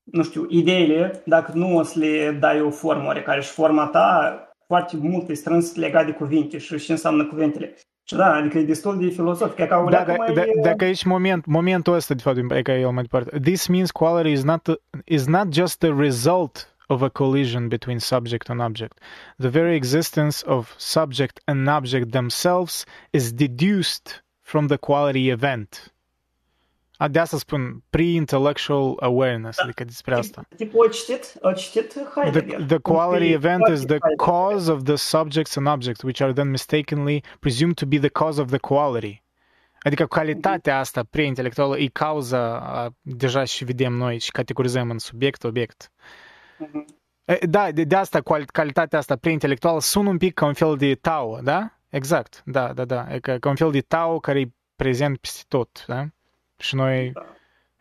[0.04, 4.36] nu știu, ideile, dacă nu o să le dai o formă oarecare și forma ta
[4.66, 7.74] foarte mult e strâns legat de cuvinte și ce înseamnă cuvintele.
[8.04, 9.58] Și da, adică e destul de filosofic.
[9.58, 10.32] E ca da, da, mai...
[10.32, 13.38] da, dacă aici moment, momentul ăsta, de fapt, e ca el mai departe.
[13.38, 18.48] This means quality is not, is not just the result of a collision between subject
[18.48, 18.98] and object.
[19.38, 25.91] The very existence of subject and object themselves is deduced from the quality event.
[27.10, 29.62] De asta spun pre-intellectual awareness, da.
[29.62, 30.42] adică despre asta.
[30.56, 32.56] Tip, o citit, o citit Heidegger.
[32.56, 36.50] The, the quality event is the cause of the subjects and objects, which are then
[36.50, 39.22] mistakenly presumed to be the cause of the quality.
[39.82, 45.90] Adică calitatea asta pre-intelectuală e cauza, deja și vedem noi și categorizăm în subiect, obiect.
[46.60, 47.00] Uh-huh.
[47.40, 48.20] Da, de, de asta
[48.52, 51.78] calitatea asta pre-intelectuală sună un pic ca un fel de Tao, da?
[51.88, 53.06] Exact, da, da, da.
[53.14, 56.06] E ca, ca un fel de Tao care e prezent peste tot, da?
[56.62, 57.10] Și noi...
[57.14, 57.26] Da.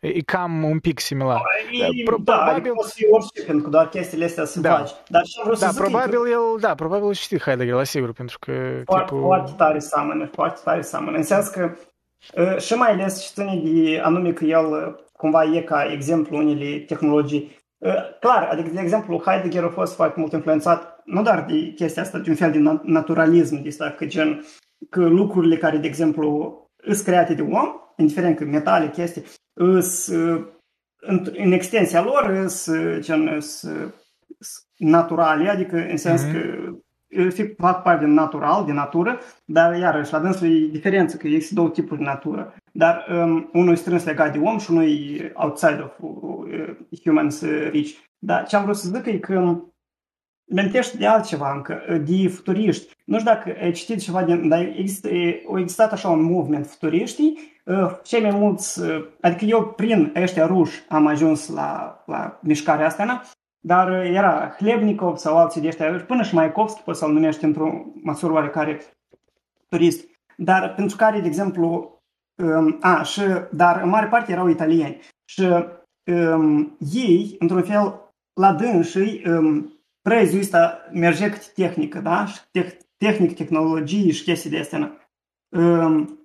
[0.00, 1.42] E cam un pic similar.
[1.78, 2.54] Da, e, Pro- da, probabil...
[2.54, 4.76] adică poți fi orice, pentru că doar chestiile astea să da.
[4.76, 4.90] faci.
[5.08, 8.38] Dar ce vreau da, să probabil zic el, da, probabil știi Heidegger, la sigur, pentru
[8.38, 8.52] că...
[8.84, 9.22] Foarte, tipul...
[9.22, 11.16] foarte tare seamănă, foarte tare seamănă.
[11.16, 11.74] În sens că
[12.36, 16.36] uh, și mai ales și ține de anume că el uh, cumva e ca exemplu
[16.36, 17.60] unele tehnologii.
[17.78, 22.02] Uh, clar, adică, de exemplu, Heidegger a fost foarte mult influențat nu doar de chestia
[22.02, 24.44] asta, de un fel de naturalism, de asta, că gen,
[24.90, 30.06] că lucrurile care, de exemplu, sunt create de om, indiferent că metale, chestii, îs,
[31.00, 33.92] în, în extensia lor sunt
[34.76, 36.32] naturale, adică în sens mm-hmm.
[36.32, 41.26] că fi, fac parte din natural, din natură, dar iarăși la dânsul e diferență, că
[41.26, 42.54] există două tipuri de natură.
[42.72, 47.40] Dar um, unul e strâns legat de om și unul e outside of uh, humans
[47.40, 47.96] uh, rich.
[48.18, 49.62] Dar ce am vrut să zic e că
[50.44, 52.94] Mentești de altceva încă, de futuriști.
[53.04, 54.48] Nu știu dacă ai citit ceva din...
[54.48, 55.08] Dar există,
[55.54, 57.51] a existat așa un movement futuriștii.
[58.02, 58.80] Cei mai mulți...
[59.20, 63.22] Adică eu prin ăștia ruși am ajuns la, la mișcarea asta, na?
[63.64, 68.32] dar era Hlebnikov sau alții de ăștia, până și Maikovski poți să-l numești într-o măsură
[68.32, 68.80] oarecare
[69.68, 70.08] turist.
[70.36, 71.98] Dar pentru care, de exemplu,
[72.42, 73.20] um, a, și,
[73.52, 75.00] dar în mare parte erau italieni.
[75.24, 75.42] Și
[76.04, 82.26] um, ei, într-un fel, la dânsii, um, prețul ăsta merge cât tehnică, da?
[82.26, 85.08] Și te- tehnic, tehnologii și chestii de astea.
[85.48, 86.21] Um,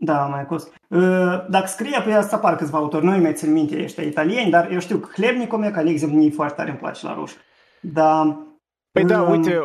[0.00, 0.72] da, mai cost.
[0.88, 4.70] Uh, dacă scrie pe asta apar câțiva autori, nu mai țin minte ăștia italieni, dar
[4.72, 7.34] eu știu că Hlebnikov, ca de exemplu, nu foarte tare îmi place la ruși.
[7.80, 8.42] Da,
[8.92, 9.58] Păi da, uite,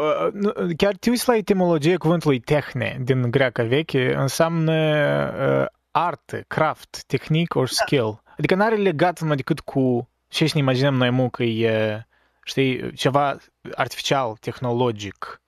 [0.78, 7.56] chiar te uiți la etimologia cuvântului tehne din greacă veche, înseamnă uh, artă, craft, tehnic
[7.56, 8.22] or skill.
[8.38, 12.06] Adică n-are legat numai decât cu ce ne imaginăm noi mu că e
[12.44, 13.38] știi, ceva
[13.76, 15.42] artificial, tehnologic.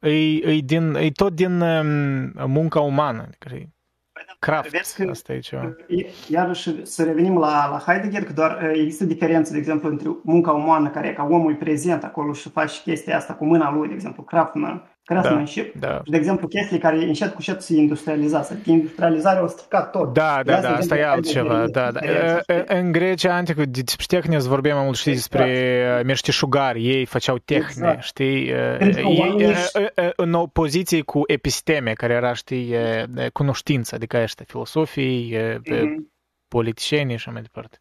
[0.00, 3.22] E, e, din, e tot din um, munca umană.
[3.22, 3.70] Adică
[4.38, 5.76] craft, că, asta e ceva.
[6.28, 10.90] Iarăși să revenim la, la Heidegger, că doar există diferență, de exemplu, între munca umană,
[10.90, 13.94] care e ca omul e prezent acolo și faci chestia asta cu mâna lui, de
[13.94, 15.74] exemplu, craftsman, craftsmanship.
[15.74, 16.00] Da, da.
[16.04, 18.52] Și, de exemplu, chestii care încet cu încet se industrializează.
[18.52, 20.12] Adică industrializarea o stricat tot.
[20.12, 21.66] Da, da, da, asta e altceva.
[21.66, 22.00] Da, da.
[22.66, 26.04] În Grecia antică, despre tehnie vorbeam mai mult, știi, despre exact.
[26.04, 26.88] meșteșugari.
[26.88, 28.02] Ei făceau tehne, exact.
[28.02, 28.48] știi?
[28.78, 29.54] Ei,
[30.16, 32.74] în opoziție cu episteme, care era, știi,
[33.32, 35.94] cunoștință, adică ăștia, filosofii, mm-hmm.
[36.48, 37.78] politicienii și mai departe.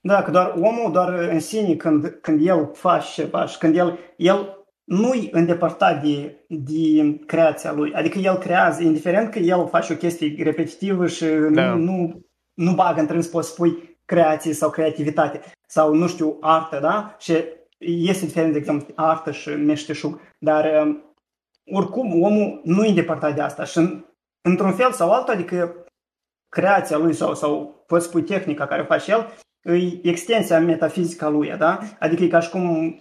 [0.00, 3.98] Da, că doar omul, doar în sine, când, când el face ceva și când el,
[4.16, 4.59] el
[4.90, 7.92] nu-i îndepărtat de, de creația lui.
[7.94, 11.74] Adică el creează, indiferent că el face o chestie repetitivă și da.
[11.74, 12.20] nu, nu,
[12.54, 17.16] nu bagă între să poți spui creație sau creativitate sau, nu știu, artă, da?
[17.18, 17.32] Și
[17.78, 20.20] este diferent, de exemplu, artă și meșteșug.
[20.38, 21.14] Dar um,
[21.72, 24.04] oricum omul nu e îndepărtat de asta și
[24.40, 25.84] într-un fel sau altul, adică
[26.48, 29.26] creația lui sau, sau poți spui tehnica care face el,
[29.62, 31.78] e extensia metafizică a lui, da?
[31.98, 32.96] Adică e ca și cum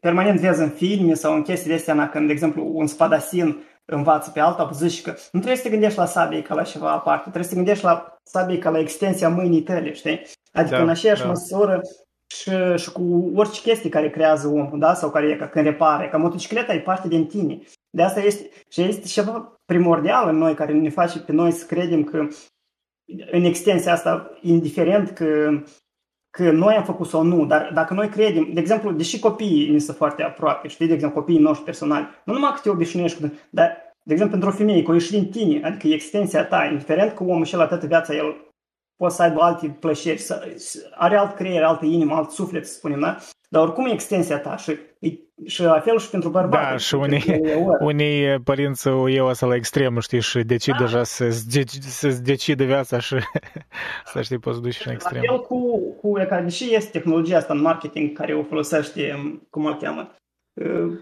[0.00, 4.30] permanent vezi în filme sau în chestii de astea, când, de exemplu, un spadasin învață
[4.30, 7.22] pe alta, zici că nu trebuie să te gândești la sabie ca la ceva aparte,
[7.22, 10.20] trebuie să te gândești la sabie ca la extensia mâinii tale, știi?
[10.52, 11.28] Adică da, în aceeași da.
[11.28, 11.80] măsură
[12.26, 14.94] și, și cu orice chestie care creează omul, da?
[14.94, 17.60] Sau care e ca când repare, ca motocicleta e parte din tine.
[17.90, 21.66] De asta este, și este ceva primordial în noi care ne face pe noi să
[21.66, 22.26] credem că
[23.30, 25.60] în extensia asta, indiferent că
[26.38, 29.78] că noi am făcut sau nu, dar dacă noi credem, de exemplu, deși copiii ne
[29.78, 33.76] sunt foarte aproape, știi, de exemplu, copiii noștri personali, nu numai că te obișnuiești, dar,
[34.02, 37.22] de exemplu, pentru o femeie, că o ieși din tine, adică extensia ta, indiferent că
[37.22, 38.36] omul și la toată viața, el
[38.96, 40.26] poate să aibă alte plăceri,
[40.94, 43.16] are alt creier, altă inimă, alt suflet, să spunem, da?
[43.52, 44.78] Dar oricum e extensia ta și,
[45.46, 46.70] și la fel și pentru bărbați.
[46.70, 47.40] Da, și unii,
[47.80, 50.84] unii părinți o iau asta la extrem, știi, și decid da.
[50.84, 53.16] deja să-ți, să decide viața și
[54.12, 55.22] să știi, poți duci și în extrem.
[55.22, 59.64] La fel cu, cu ca, deși este tehnologia asta în marketing care o folosește, cum
[59.64, 60.14] o cheamă,
[60.52, 60.98] uh,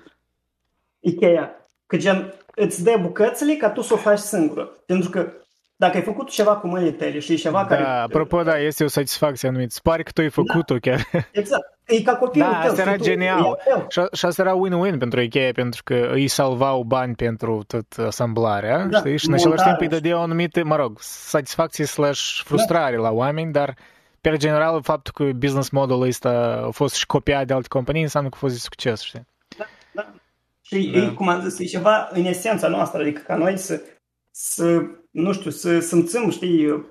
[1.00, 4.82] Ikea, că gen îți dă bucățile ca tu să o faci singură.
[4.86, 5.32] Pentru că
[5.80, 7.82] dacă ai făcut ceva cu mâinile tale și e ceva da, care...
[7.82, 9.74] apropo, da, este o satisfacție anumită.
[9.74, 10.42] Spari că tu ai da.
[10.42, 11.06] făcut-o da, chiar.
[11.32, 11.78] Exact.
[11.86, 12.70] E ca copilul da, tău.
[12.70, 13.58] asta era genial.
[13.88, 18.84] Și, și asta era win-win pentru Ikea, pentru că îi salvau bani pentru tot asamblarea,
[18.84, 19.16] da, știi?
[19.16, 23.02] Și în același timp îi dădea o anumită, mă rog, satisfacție slash frustrare da.
[23.02, 23.74] la oameni, dar
[24.20, 28.28] pe general faptul că business modelul ăsta a fost și copiat de alte companii înseamnă
[28.28, 29.26] că a fost de succes, știi?
[29.58, 30.12] Da, da.
[30.60, 31.12] Și da.
[31.12, 33.82] cum am zis, e ceva în esența noastră, adică ca noi să,
[34.30, 36.84] să nu știu, să simțim, știi,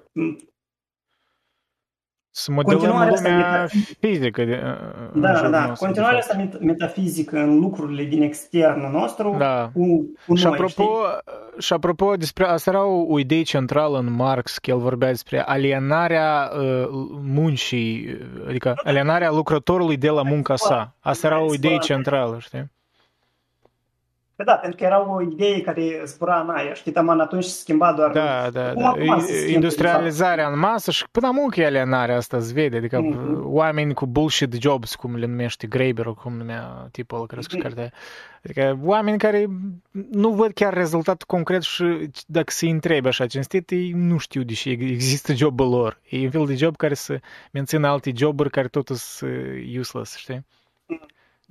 [2.32, 3.68] să modelăm lumea
[4.00, 4.46] fizică.
[4.46, 4.62] De,
[5.14, 9.70] da, da, nostru, continuarea asta metafizică în lucrurile din externul nostru da.
[9.74, 10.94] cu, cu și noi, apropo, știi?
[11.60, 15.42] Și apropo, despre, asta era o, o idee centrală în Marx, că el vorbea despre
[15.42, 16.88] alienarea uh,
[17.22, 20.96] muncii, adică alienarea lucrătorului de la munca sa.
[21.00, 22.72] Asta era o idee centrală, știi?
[24.40, 27.60] Păi da, pentru că era o idee care zbura în aer, știi, taman atunci se
[27.60, 28.12] schimba doar...
[28.12, 28.88] Da, da, Acum, da.
[28.88, 32.78] acum se schimbă, de Industrializarea în masă și până mult că alienarea asta se vede,
[32.78, 33.42] adică Mhm.
[33.46, 37.64] oameni cu bullshit jobs, cum le numește Graeber, cum numea tipul ăla care a scris
[37.64, 37.68] Mhm.
[37.68, 37.94] cartea.
[38.44, 39.46] Adică oameni care
[40.12, 44.54] nu văd chiar rezultatul concret și dacă se întrebi așa cinstit, ei nu știu de
[44.54, 46.00] ce există jobul lor.
[46.10, 47.20] E un fel de job care să
[47.52, 49.32] mențină alte joburi care totul sunt
[49.80, 50.46] useless, știi?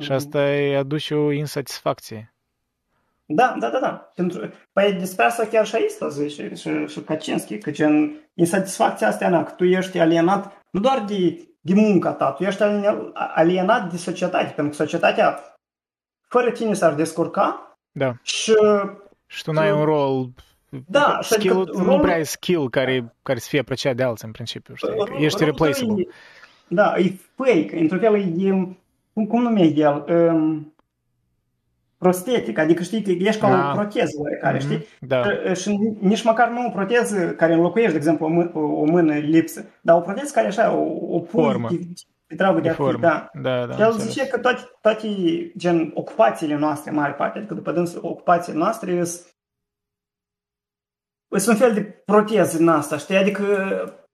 [0.01, 2.33] Și asta îi aduce o insatisfacție.
[3.31, 4.11] Da, da, da, da.
[4.15, 9.09] Pentru, păi despre asta chiar și aici zice și, și, și Kaczynski, că gen, insatisfacția
[9.09, 13.11] asta, na, că tu ești alienat nu doar de, de munca ta, tu ești alien-
[13.15, 15.39] alienat de societate, pentru că societatea
[16.29, 18.15] fără tine s-ar descurca Da.
[18.23, 18.55] și
[19.27, 20.27] Și tu n-ai un rol
[20.87, 24.03] Da, și adică skill, nu rolul- prea ai skill care, care să fie apreciat de
[24.03, 24.89] alții în principiu, știi?
[24.89, 26.03] Că Ești rolul tău replaceable.
[26.03, 26.13] e-
[26.69, 28.51] Da, e fake, într-un fel e,
[29.13, 30.75] cum, cum numește el, um,
[31.99, 33.71] prostetic, adică știi că ești ca Da.
[33.73, 34.85] o proteză oarecare, știi?
[35.01, 35.23] Da.
[35.55, 39.15] Și- Și nici măcar nu o proteză care înlocuiește, de exemplu, o, mână, o mână
[39.15, 40.83] lipsă, dar o proteză care așa, o,
[41.17, 41.69] o pui Formă.
[41.71, 41.77] de,
[42.27, 42.99] de dragul de De a fi, formă.
[43.01, 43.31] da.
[43.43, 43.75] Da, da.
[43.75, 44.13] Și el înțeles.
[44.13, 45.07] zice că toate, toate
[45.57, 49.27] gen, ocupațiile noastre, mare parte, adică după dânsul, ocupațiile noastre sunt
[51.37, 53.17] sunt un fel de proteză în asta, știi?
[53.17, 53.45] Adică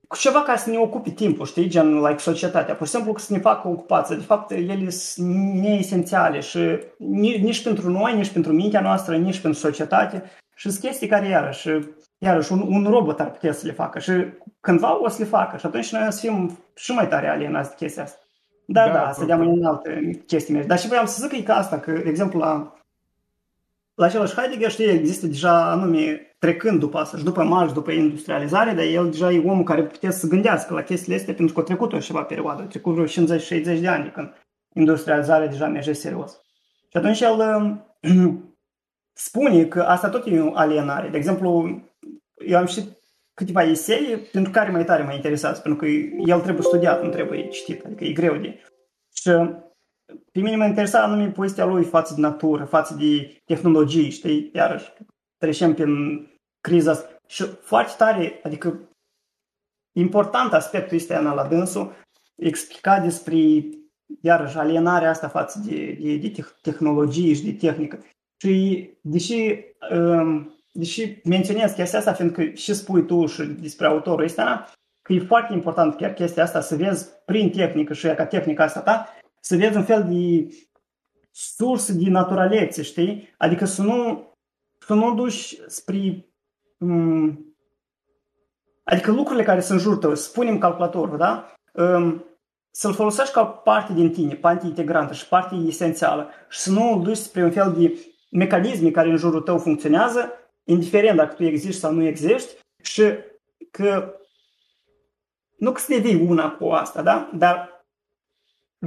[0.08, 1.68] cu ceva ca să ne ocupe timpul, știi?
[1.68, 2.74] Gen, like societatea.
[2.74, 4.16] Pur și simplu că să ne facă ocupație.
[4.16, 6.58] De fapt, ele sunt neesențiale și
[6.98, 10.22] ni- nici pentru noi, nici pentru mintea noastră, nici pentru societate.
[10.54, 11.68] Și sunt chestii care, iarăși,
[12.18, 13.98] iarăși un, un robot ar putea să le facă.
[13.98, 14.12] Și
[14.60, 15.56] cândva o să le facă.
[15.56, 18.18] Și atunci noi o să fim și mai tare alienați de chestia asta.
[18.66, 19.60] Da, Da, da, să dăm probabil.
[19.60, 20.66] în alte chestii mele.
[20.66, 22.72] Dar și vreau să zic că e ca asta, că, de exemplu, la,
[23.94, 28.72] la același Heidegger, știi, există deja anume trecând după asta și după marș, după industrializare,
[28.72, 31.64] dar el deja e omul care putea să gândească la chestiile astea pentru că a
[31.64, 34.32] trecut o ceva perioadă, a trecut vreo 50-60 de ani când
[34.74, 36.40] industrializarea deja merge serios.
[36.90, 37.38] Și atunci el
[38.02, 38.54] um,
[39.28, 41.08] spune că asta tot e o alienare.
[41.08, 41.80] De exemplu,
[42.46, 42.88] eu am și
[43.34, 45.86] câteva esee pentru care mai tare mă interesează, pentru că
[46.30, 48.60] el trebuie studiat, nu trebuie citit, adică e greu de...
[49.12, 49.30] Și
[50.32, 54.92] pe mine mă interesa anume povestea lui față de natură, față de tehnologii, știi, iarăși
[55.44, 56.26] trecem prin
[56.64, 57.16] criza asta.
[57.26, 58.88] Și foarte tare, adică
[59.92, 61.92] important aspectul este Ana la dânsul,
[62.36, 63.36] explica despre
[64.20, 68.04] iarăși alienarea asta față de, de, de te- tehnologie și de tehnică.
[68.36, 74.70] Și deși, um, deși menționez chestia asta, fiindcă și spui tu și despre autorul ăsta,
[75.02, 78.80] că e foarte important chiar chestia asta să vezi prin tehnică și ca tehnica asta
[78.80, 79.08] ta,
[79.40, 80.54] să vezi un fel de
[81.30, 83.34] sursă de naturalețe, știi?
[83.38, 84.28] Adică să nu,
[84.86, 86.26] să nu duci spre...
[86.88, 87.56] Um,
[88.84, 91.54] adică lucrurile care sunt în jurul tău, spunem calculatorul, da?
[91.72, 92.24] Um,
[92.70, 97.02] să-l folosești ca parte din tine, parte integrantă și parte esențială și să nu îl
[97.02, 97.98] duci spre un fel de
[98.30, 100.32] mecanisme care în jurul tău funcționează,
[100.64, 103.02] indiferent dacă tu existi sau nu existi și
[103.70, 104.14] că
[105.58, 107.30] nu că să devii una cu asta, da?
[107.34, 107.73] Dar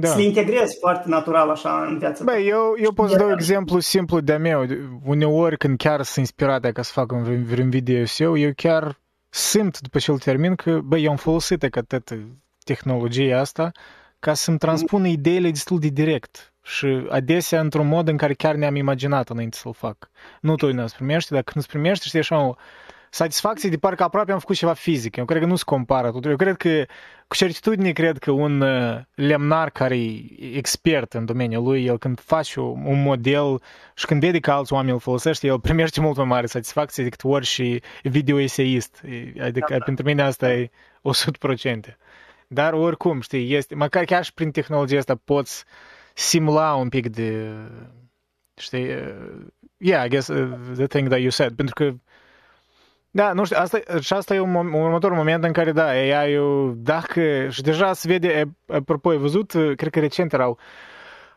[0.00, 0.08] Da.
[0.08, 2.32] să le integrezi foarte natural așa în viața ta.
[2.32, 4.66] Băi, eu, eu pot să dau Iar- exemplu simplu de-a meu.
[5.04, 8.98] Uneori când chiar sunt inspirat ca să fac un vreun, vreun video eu, eu chiar
[9.28, 12.18] simt după ce îl termin că, băi, eu am folosit că atât
[12.64, 13.72] tehnologia asta
[14.18, 18.74] ca să-mi transpună ideile destul de direct și adesea într-un mod în care chiar ne-am
[18.74, 20.10] imaginat înainte să-l fac.
[20.40, 22.54] Nu tu nu-ți primești, dacă nu-ți primești, știi așa o
[23.10, 25.16] satisfacție de parcă aproape am făcut ceva fizic.
[25.16, 26.30] Eu cred că nu se compară totul.
[26.30, 26.84] Eu cred că,
[27.26, 32.20] cu certitudine, cred că un uh, lemnar care e expert în domeniul lui, el când
[32.20, 33.62] face un, un model
[33.94, 37.24] și când vede că alți oameni îl folosește, el primește mult mai mare satisfacție decât
[37.24, 39.02] orice video-eseist.
[39.04, 39.84] E- Adică Da, da.
[39.84, 40.70] pentru mine asta e
[41.02, 41.96] 100%.
[42.48, 45.64] Dar oricum, știi, este, măcar chiar și prin tehnologia asta poți
[46.14, 47.54] simula un pic de,
[48.56, 51.94] știi, uh, yeah, I guess uh, the thing that you said, pentru că
[53.18, 55.86] da, nu știu, asta, și asta e un, mom- un următor moment în care, da,
[55.86, 60.58] AI-ul, dacă, și deja se vede, e, apropo, ai văzut, uh, cred că recent erau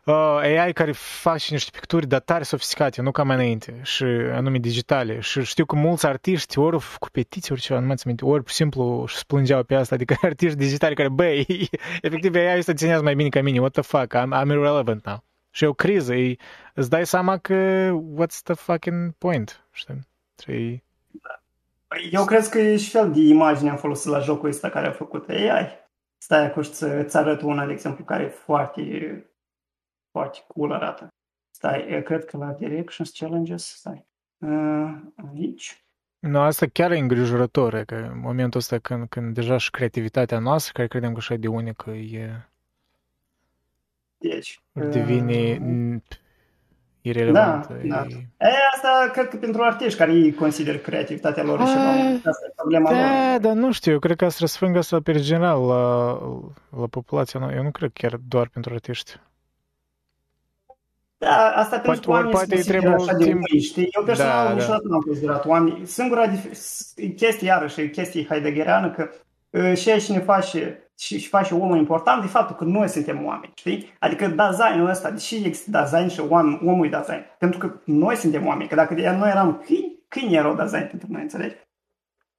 [0.04, 4.58] uh, AI care face niște picturi dar tare sofisticate, nu ca mai înainte, și anume
[4.58, 5.20] digitale.
[5.20, 8.42] Și știu că mulți artiști ori cu petiții, ori ceva, nu mai țin minte, ori
[8.42, 11.68] pur și simplu își plângeau pe asta, adică artiști digitali care, băi,
[12.02, 15.24] efectiv AI ăsta ținează mai bine ca mine, what the fuck, I'm, I'm irrelevant now.
[15.50, 16.36] Și e o criză, e,
[16.74, 20.00] îți dai seama că what's the fucking point, știi?
[20.42, 20.82] Și
[22.10, 24.92] Eu cred că e și fel de imagine am folosit la jocul ăsta care a
[24.92, 25.80] făcut AI.
[26.18, 28.82] Stai acum și să-ți arăt una, de exemplu, care e foarte,
[30.10, 31.08] foarte cool arată.
[31.50, 34.06] Stai, eu cred că la Directions Challenges, stai,
[34.38, 34.94] uh,
[35.34, 35.84] aici.
[36.18, 40.38] Nu, asta chiar e îngrijorător, e că în momentul ăsta când, când deja și creativitatea
[40.38, 42.48] noastră, care credem că așa de unică, e,
[44.18, 46.21] Deci, devine uh, n-
[47.02, 47.66] irelevant.
[47.66, 47.88] Da, e...
[47.88, 48.06] da.
[48.46, 51.90] E, asta cred că pentru artiști care ei consider creativitatea lor și ceva.
[52.16, 52.96] Asta e problema da,
[53.30, 53.40] lor.
[53.40, 56.12] dar nu știu, eu cred că asta răsfrângă asta pe general la,
[56.80, 57.50] la populația.
[57.56, 59.20] Eu nu cred chiar doar pentru artiști.
[61.18, 63.62] Da, asta Poate- pentru că oamenii poate se îi consideră trebuie așa de timp- umili,
[63.64, 63.88] știi?
[63.98, 65.86] Eu personal Da, niciodată nu am considerat oameni.
[65.86, 69.10] Singura dif- chestie, iarăși, e chestie heidegeriană, că
[69.50, 73.24] uh, și și ne face și, și face omul important de faptul că noi suntem
[73.24, 73.92] oameni, știi?
[73.98, 78.46] Adică designul ăsta, deși există design și om, omul e design, pentru că noi suntem
[78.46, 81.56] oameni, că dacă noi eram câini, câini erau design pentru noi, înțelegi?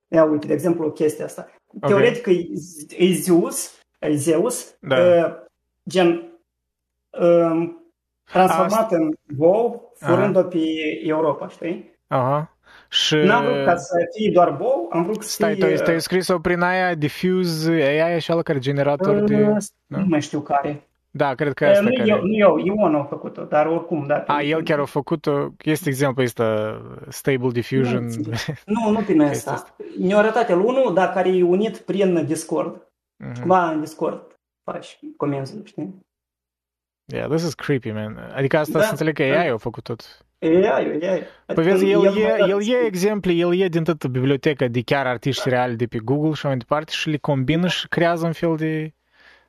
[0.08, 1.48] Ia uite, de exemplu, o chestie asta.
[1.82, 1.88] Ok.
[1.88, 4.98] Teoretic e, e Zeus, e Zeus, Da.
[4.98, 5.34] uh,
[5.90, 6.08] gen
[7.22, 7.74] uh,
[8.24, 10.60] transformat în bou, furând-o pe
[11.04, 11.92] Europa, știi?
[12.08, 12.53] Aha.
[12.94, 13.16] Și...
[13.16, 15.76] N-am vrut ca să fie doar bou, am vrut să Stai, fie...
[15.76, 19.36] tu ai, ai scris-o prin aia Diffuse AI, așa care generator de...
[19.36, 19.98] uh, da?
[19.98, 20.88] Nu mai știu care.
[21.12, 22.10] Da, cred că Uh, asta nu, care...
[22.10, 24.24] eu, nu eu, Ion a făcut-o, dar oricum, da.
[24.28, 28.08] A, el chiar a făcut-o, este exemplu ăsta, Stable Diffusion.
[28.66, 29.76] Nu, nu prin Chestia asta.
[30.00, 32.88] Ne-a arătat el unul, dar care e unit prin Discord.
[33.24, 33.40] Mhm.
[33.40, 36.06] Cumva în Discord faci comenzi, știi?
[37.06, 38.32] Yeah, this is creepy, man.
[38.36, 39.40] Adică asta Da, să înțeleg că da.
[39.40, 39.94] AI a făcut-o.
[39.94, 39.96] E,
[40.48, 41.24] ai, e, ai.
[41.46, 44.82] Păi vezi, el, mai e, dat- el e exemple, el e din toată biblioteca de
[44.82, 48.32] chiar artiști reali de pe Google și mai departe și le combină și creează un
[48.32, 48.94] fel de...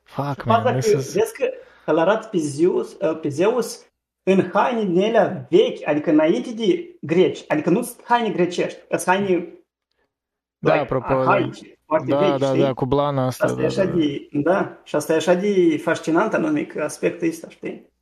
[0.03, 1.15] Fuck, Faza man, că, this is...
[1.15, 1.51] vezi că
[1.87, 3.87] îl arată pe Zeus, pe Zeus
[4.23, 9.03] în haine din ele vechi, adică înainte de greci, adică nu sunt haine grecești, sunt
[9.05, 9.49] haine
[10.59, 12.61] Da, like, apropo, arhaice, foarte Da, vechi, da, știi?
[12.61, 13.45] da, cu blana asta.
[13.45, 13.97] Asta Da, e așa da, da.
[13.97, 17.93] de, da, și asta e așa de fascinant anumic aspectul ăsta, știi?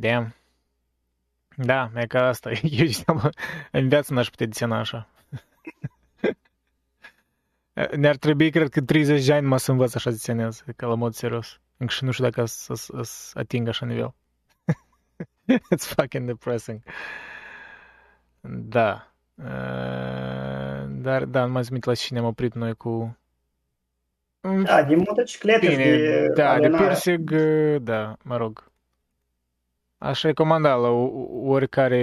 [0.00, 0.34] Damn.
[1.56, 2.50] Da, ca asta.
[2.50, 3.30] Eu ziceam,
[3.70, 5.08] în viață n-aș putea desena așa.
[7.96, 11.14] Ne-ar trebui, cred că 30 de ani mă să învăț așa desenez, ca la mod
[11.14, 11.60] serios.
[11.76, 14.14] Încă și nu știu dacă să, ating așa nivel.
[15.74, 16.82] It's fucking depressing.
[18.40, 19.12] Da.
[20.88, 23.18] Dar, da, nu mai zi la cine am oprit noi cu...
[24.62, 27.34] Da, de motociclete Bine, de da, de piercing,
[27.78, 28.70] da, mă rog.
[29.98, 31.10] Aș recomanda la o-
[31.44, 32.02] oricare...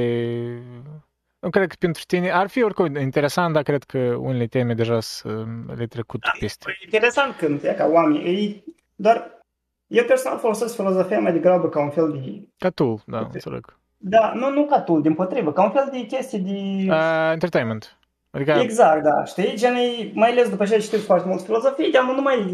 [1.40, 5.00] Nu cred că pentru tine ar fi oricum interesant, dar cred că unele teme deja
[5.00, 5.44] să
[5.76, 6.72] le trecut peste.
[6.72, 8.64] E interesant când e ca oameni, e,
[8.96, 9.40] dar
[9.88, 13.78] eu personal folosesc filozofia mai degrabă ca un fel de, Ca tu, da, înțeleg.
[13.98, 16.92] da, nu, nu ca tu, din potrivă, ca un fel de chestie de...
[16.92, 18.00] Uh, entertainment.
[18.36, 19.54] Adică, Exact, da, știi?
[19.56, 22.54] Gen, e- mai ales după ce ai citit foarte mult filozofie, de nu mai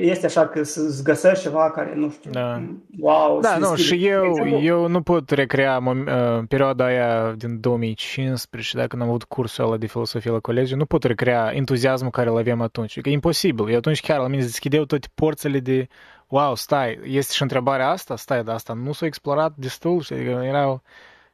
[0.00, 2.62] este așa că să-ți găsești ceva care, nu știu, Da.
[3.00, 3.96] wow, da, să nu, deschide.
[3.96, 6.06] și eu, De exemplu, eu nu pot recrea mom-
[6.38, 10.84] uh, perioada aia din 2015, dacă n-am avut cursul ăla de filosofie la colegi, nu
[10.84, 13.00] pot recrea entuziasmul care îl aveam atunci.
[13.00, 13.70] Că e imposibil.
[13.70, 15.88] Eu atunci chiar la mine se deschideau toate porțile de
[16.28, 18.16] wow, stai, este și întrebarea asta?
[18.16, 20.00] Stai, dar asta nu s-a explorat destul?
[20.00, 20.16] Știi?
[20.16, 20.82] Adică erau,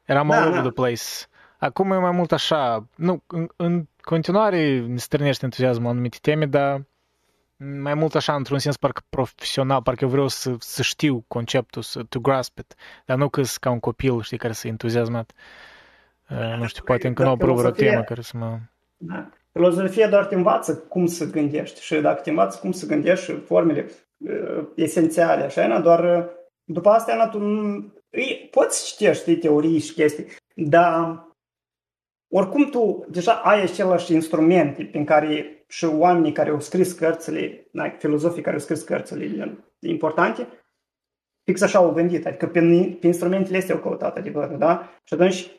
[0.04, 0.62] eram Da, all over da.
[0.62, 1.02] the place.
[1.64, 6.46] Acum e mai mult așa, nu, în, în continuare ne strânește entuziasmul în anumite teme,
[6.46, 6.82] dar
[7.56, 12.02] mai mult așa, într-un sens parcă profesional, parcă eu vreau să, să știu conceptul, să
[12.08, 15.32] to grasp it, dar nu că sunt ca un copil, știi, care să entuziasmat.
[16.30, 18.58] Uh, nu știu, poate încă nu Dar au apărut vreo filosofia- temă care să mă...
[18.96, 19.28] Da.
[19.52, 23.40] Filozofia doar te învață cum să gândești și dacă te învață cum să gândești și
[23.40, 26.24] formele uh, esențiale, așa, na, doar uh,
[26.64, 31.24] după asta, na, tu nu- îi, poți citești știi, teorii și chestii, dar
[32.36, 37.88] oricum tu deja ai același instrumente prin care și oamenii care au scris cărțile, na,
[37.98, 40.48] filozofii care au scris cărțile gen, importante,
[41.44, 44.88] fix așa au gândit, adică prin, prin instrumentele astea au căutat adevărul, da?
[45.04, 45.50] Și atunci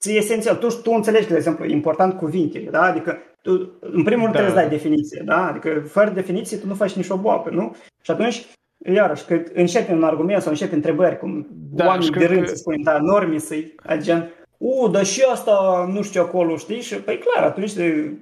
[0.00, 0.56] ți e esențial.
[0.56, 2.82] Tu, tu înțelegi că, de exemplu, e important cuvintele, da?
[2.82, 3.50] Adică, tu,
[3.80, 4.40] în primul rând, Da.
[4.40, 5.46] trebuie să dai definiție, da?
[5.46, 7.76] Adică, fără definiție, tu nu faci nicio boabă, nu?
[8.02, 8.46] Și atunci,
[8.84, 12.30] iarăși, că începi un argument sau începi întrebări, cum Da, da, oamenii și de cred
[12.30, 14.30] rând că- să spun, da, normii să-i, gen,
[14.66, 16.80] u, dar și asta, nu știu acolo, știi?
[16.80, 17.72] Și, păi, clar, atunci...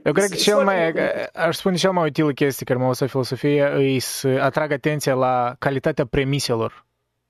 [0.05, 0.93] Eu cred că cel mai,
[1.35, 5.55] aș spune cel mai utilă chestie care m-a învățat filosofia e să atrag atenția la
[5.59, 6.85] calitatea premiselor,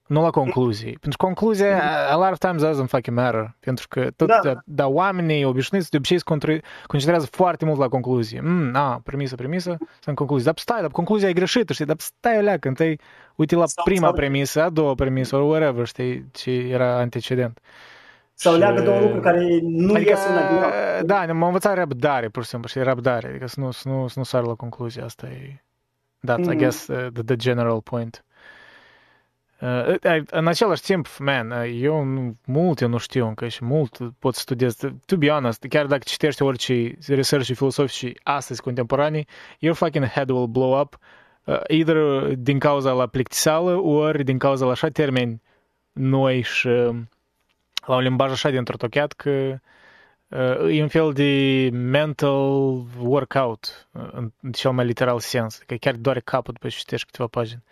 [0.06, 0.96] nu la concluzii.
[1.00, 3.56] Pentru că concluzia, a lot of times doesn't fucking matter.
[3.60, 4.40] Pentru că tot, Da.
[4.42, 4.54] da.
[4.64, 8.40] dar oamenii obișnuiți de obicei se contra- concentrează foarte mult la concluzie.
[8.40, 10.44] Mm, a, premisă, premisă, sunt concluzii.
[10.46, 11.84] Dar stai, dar concluzia e greșită, știi?
[11.84, 12.98] Dar stai, alea, când întâi
[13.36, 17.58] uite la Sau- prima sau- premisă, a doua premisă, or whatever, știi, ce era antecedent.
[18.34, 21.02] Sau Și- leagă două lucruri care nu adică, ies una din alta.
[21.26, 24.14] da, m-a învățat răbdare, pur și simplu, știi, răbdare, adică să nu, să nu, să
[24.18, 25.62] nu sar la concluzie, asta e,
[26.28, 26.56] that's, I Mhm.
[26.56, 28.24] guess, uh, the, the general point.
[29.60, 33.64] Uh, uh, în același timp, man, uh, eu nu, mult eu nu știu încă și
[33.64, 34.76] mult pot să studiez.
[35.06, 39.26] To be honest, chiar dacă citești orice research filosofici astăzi contemporanii,
[39.58, 40.98] your fucking head will blow up
[41.44, 41.96] uh, either
[42.34, 45.42] din cauza la plictiseală, ori din cauza la așa termeni
[45.92, 46.94] noi și uh,
[47.86, 49.58] la un limbaj așa de întortocheat că
[50.28, 54.08] uh, e un fel de mental workout uh,
[54.40, 57.62] în cel mai literal sens, că chiar doare capul după ce citești câteva pagini.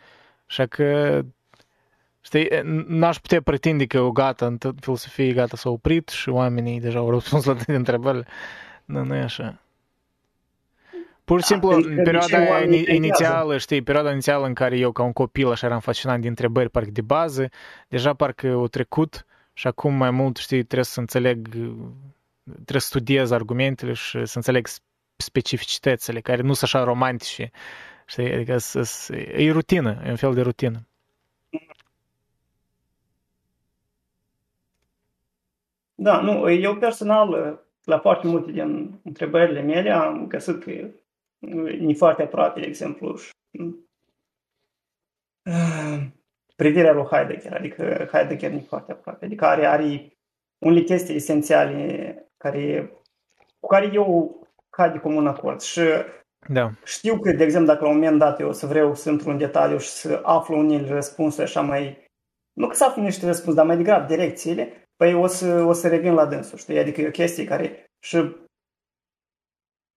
[0.47, 1.21] Așa că
[2.23, 2.49] Știi,
[2.87, 7.11] n-aș putea pretinde că o gata, în filosofie gata s-a oprit și oamenii deja au
[7.11, 8.27] răspuns la toate întrebările.
[8.85, 9.61] Nu, nu e așa.
[11.25, 15.51] Pur și simplu, în perioada inițială, știi, perioada inițială în care eu, ca un copil,
[15.51, 17.49] așa eram fascinat de întrebări, parcă de bază,
[17.89, 19.30] deja parcă o trecut și
[19.67, 21.49] acum mai mult, știi, trebuie să înțeleg,
[22.45, 24.67] trebuie să studiez argumentele și să înțeleg
[25.17, 27.51] specificitățile care nu sunt așa romantice,
[28.07, 28.57] știi, adică
[29.37, 30.87] e rutină, e un fel de rutină.
[35.95, 42.23] Da, nu, eu personal, la foarte multe din întrebările mele am găsit că e foarte
[42.23, 43.33] aproape, de exemplu, și,
[45.45, 46.07] uh,
[46.61, 50.13] privirea lui Heidegger, adică Heidegger e foarte aproape, adică are, are
[50.59, 51.79] unele chestii esențiale
[52.37, 52.93] care,
[53.61, 54.41] cu care eu
[54.71, 55.81] cad de comun acord și
[56.49, 56.71] da.
[56.85, 59.31] știu că, de exemplu, dacă la un moment dat eu o să vreau să intru
[59.31, 62.05] în detaliu și să aflu unele răspunsuri așa mai,
[62.53, 65.89] nu că să aflu niște răspunsuri, dar mai degrabă direcțiile, păi o să, o să
[65.89, 66.79] revin la dânsul, știi?
[66.79, 68.37] Adică e o chestie care și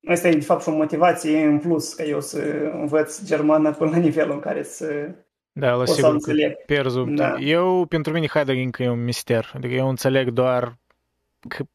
[0.07, 2.39] Asta e, de fapt, și o motivație în plus, că eu să
[2.73, 5.15] învăț germană până la nivelul în care să
[5.53, 6.33] da, la sigur că
[6.65, 7.03] pierzu.
[7.03, 7.35] Da.
[7.39, 9.51] Eu, pentru mine, Heidegger încă e un mister.
[9.55, 10.77] Adică eu înțeleg doar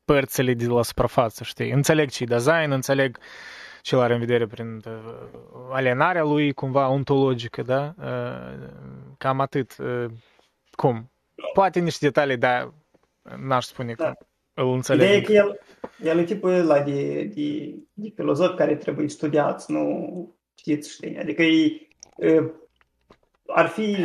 [0.04, 1.70] părțile de la suprafață, știi?
[1.70, 3.18] Înțeleg ce design, înțeleg
[3.82, 4.92] ce are în vedere prin uh,
[5.70, 7.94] alienarea lui, cumva, ontologică, da?
[7.98, 8.68] Uh,
[9.18, 9.76] cam atât.
[9.78, 10.10] Uh,
[10.70, 11.10] cum?
[11.52, 12.72] Poate niște detalii, dar
[13.36, 14.04] n-aș spune da.
[14.04, 15.02] că îl înțeleg.
[15.02, 15.58] Ideea e că el,
[16.02, 21.18] el e tipul ăla de, de, de filozof care trebuie studiați, nu știți, știi?
[21.18, 22.52] Adică e,
[23.54, 23.96] ar fi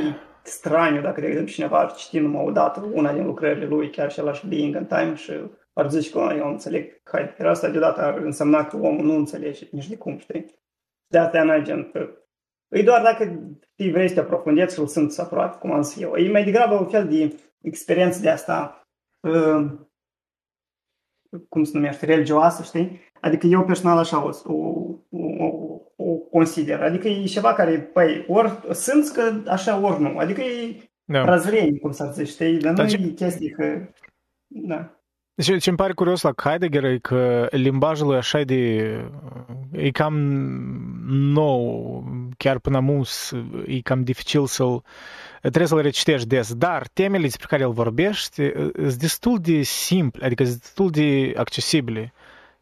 [0.44, 4.12] straniu dacă, de exemplu, cineva ar citi numai o dată una din lucrările lui, chiar
[4.12, 5.32] și la și Being in Time și
[5.74, 7.48] ar zice că eu înțeleg Heidegger.
[7.48, 10.46] Asta deodată ar însemna că omul nu înțelege nici de cum, știi?
[11.08, 12.24] De asta n gen că
[12.74, 16.16] E doar dacă vrei să te aprofundezi și îl simți aproape, cum am zis eu.
[16.16, 18.88] E mai degrabă un fel de experiență de asta
[19.20, 19.72] uh,
[21.50, 23.00] cum se numește, religioasă, știi?
[23.22, 25.23] Adică eu personal așa o, o, o, o
[26.34, 26.82] consider.
[26.82, 30.18] Adică e ceva care, păi, ori simți că așa, ori nu.
[30.18, 31.26] Adică e da.
[31.26, 32.58] razrenie, cum să zici, știi?
[32.58, 32.98] Dar, Dar nu ce...
[33.02, 33.88] e chestie că...
[34.48, 34.98] Da.
[35.36, 38.84] Deci ce îmi pare curios la Heidegger e că limbajul e așa de...
[39.72, 40.14] e cam
[41.08, 42.04] nou,
[42.38, 43.34] chiar până mus,
[43.66, 44.84] e cam dificil să-l
[45.42, 50.44] trebuie să-l recitești des, dar temele despre care el vorbește sunt destul de simple, adică
[50.44, 52.14] sunt destul de accesibile.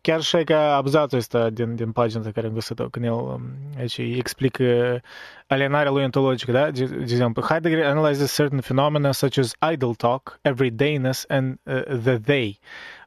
[0.02, 3.40] Chiar și ca abuzatul ăsta din, din pagina care am găsit-o, când el
[3.78, 5.00] aici explică
[5.48, 6.72] alienarea lui ontologică, da?
[6.72, 12.18] De, de exemplu, Heidegger analyzes certain phenomena such as idle talk, everydayness, and uh, the
[12.18, 12.60] they.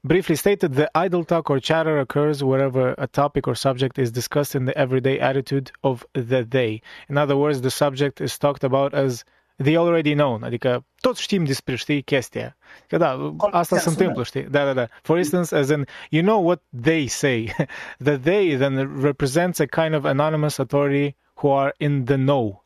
[0.02, 4.54] Briefly stated, the idle talk or chatter occurs wherever a topic or subject is discussed
[4.54, 6.80] in the everyday attitude of the they.
[7.08, 9.24] In other words, the subject is talked about as
[9.56, 12.56] they already know, adică toți știm despre, știi, chestia.
[12.86, 14.42] Că da, asta se întâmplă, știi?
[14.42, 14.86] Da, da, da.
[15.02, 17.54] For instance, as in, you know what they say.
[18.04, 22.64] the they then represents a kind of anonymous authority who are in the know.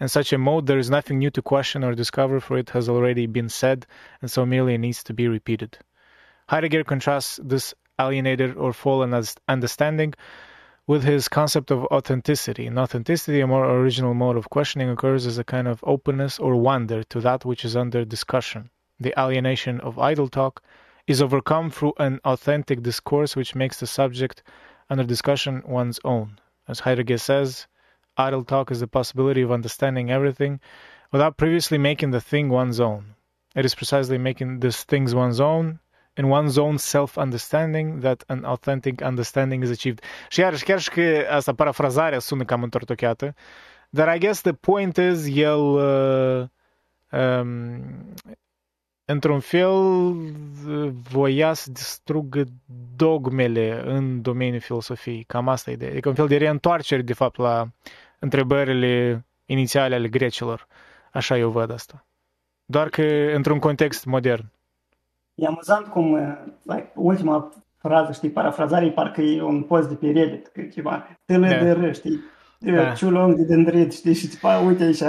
[0.00, 2.88] In such a mode, there is nothing new to question or discover, for it has
[2.88, 3.86] already been said,
[4.20, 5.78] and so merely needs to be repeated.
[6.46, 9.12] Heidegger contrasts this alienated or fallen
[9.48, 10.14] understanding
[10.88, 12.66] with his concept of authenticity.
[12.66, 16.56] In authenticity, a more original mode of questioning occurs as a kind of openness or
[16.56, 18.70] wonder to that which is under discussion.
[18.98, 20.62] The alienation of idle talk
[21.06, 24.42] is overcome through an authentic discourse which makes the subject
[24.88, 26.40] under discussion one's own.
[26.66, 27.66] As Heidegger says,
[28.16, 30.58] idle talk is the possibility of understanding everything
[31.12, 33.14] without previously making the thing one's own.
[33.54, 35.80] It is precisely making this things one's own
[36.18, 40.02] in one's own self-understanding that an authentic understanding is achieved.
[40.28, 43.34] Și iarăși, chiar și că asta parafrazarea sună cam întortocheată,
[43.90, 46.46] dar I guess the point is, el uh,
[47.20, 48.14] um,
[49.04, 50.12] într-un fel
[51.10, 52.44] voia să distrugă
[52.96, 55.24] dogmele în domeniul filosofiei.
[55.24, 55.90] Cam asta e ideea.
[55.90, 57.68] Adică un fel de reîntoarcere, de fapt, la
[58.18, 60.66] întrebările inițiale ale grecilor.
[61.12, 62.06] Așa eu văd asta.
[62.64, 63.02] Doar că
[63.34, 64.52] într-un context modern.
[65.38, 66.14] E amuzant cum
[66.62, 71.80] like, ultima frază, știi, parafrazare, parcă e un post de pe Reddit, că ceva, TLDR,
[71.80, 71.92] da.
[71.92, 72.20] știi,
[72.58, 72.92] da.
[72.92, 75.02] ciulong de dendrit, știi, și țipa, uite aici,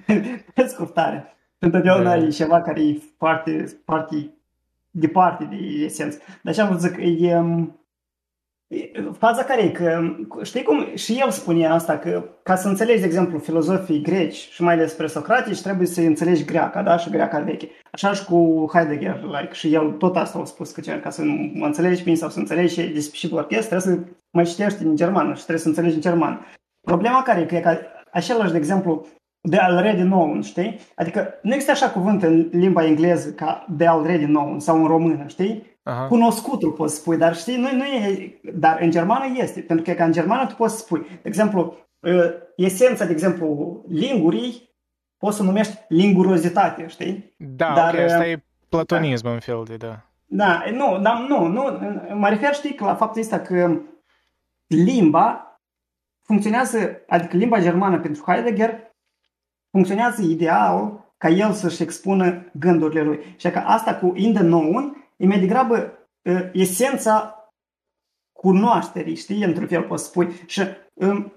[0.72, 1.36] scurtare.
[1.58, 2.24] Întotdeauna da.
[2.24, 4.34] e ceva care e foarte, foarte
[4.90, 6.18] departe de esență.
[6.42, 7.44] Dar așa am văzut că e,
[9.18, 10.00] Faza care e că,
[10.42, 14.62] știi cum, și el spune asta, că ca să înțelegi, de exemplu, filozofii greci și
[14.62, 17.68] mai despre socratici, trebuie să înțelegi greaca, da, și greaca veche.
[17.90, 21.22] Așa și cu Heidegger, like, și el tot asta a spus, că ca să
[21.54, 24.96] mă înțelegi bine sau să înțelegi și despre și orchest, trebuie să mai citești în
[24.96, 26.40] germană și trebuie să înțelegi în germană.
[26.80, 27.80] Problema care e că e ca
[28.12, 29.06] același, de exemplu,
[29.48, 30.78] de already known, știi?
[30.94, 35.24] Adică nu există așa cuvânt în limba engleză ca de already known sau în română,
[35.26, 35.75] știi?
[35.86, 36.06] Aha.
[36.06, 40.04] Cunoscutul poți spui, dar știi, nu, nu e, dar în germană este, pentru că ca
[40.04, 44.74] în germană tu poți spui, de exemplu, ă, esența, de exemplu, lingurii,
[45.18, 47.34] poți să numești lingurozitate, știi?
[47.38, 49.32] Da, dar, ok, asta ă, e platonism da.
[49.32, 50.00] în fel de, da.
[50.24, 51.62] Da, nu, dar nu, nu,
[52.14, 53.80] mă refer, știi, la faptul ăsta că
[54.66, 55.60] limba
[56.22, 58.94] funcționează, adică limba germană pentru Heidegger
[59.70, 63.34] funcționează ideal ca el să-și expună gândurile lui.
[63.36, 67.30] Și că asta cu in the known e mai degrabă uh, esența
[68.32, 70.44] cunoașterii, știi, într-un fel poți spui.
[70.46, 70.62] Și
[70.94, 71.32] um,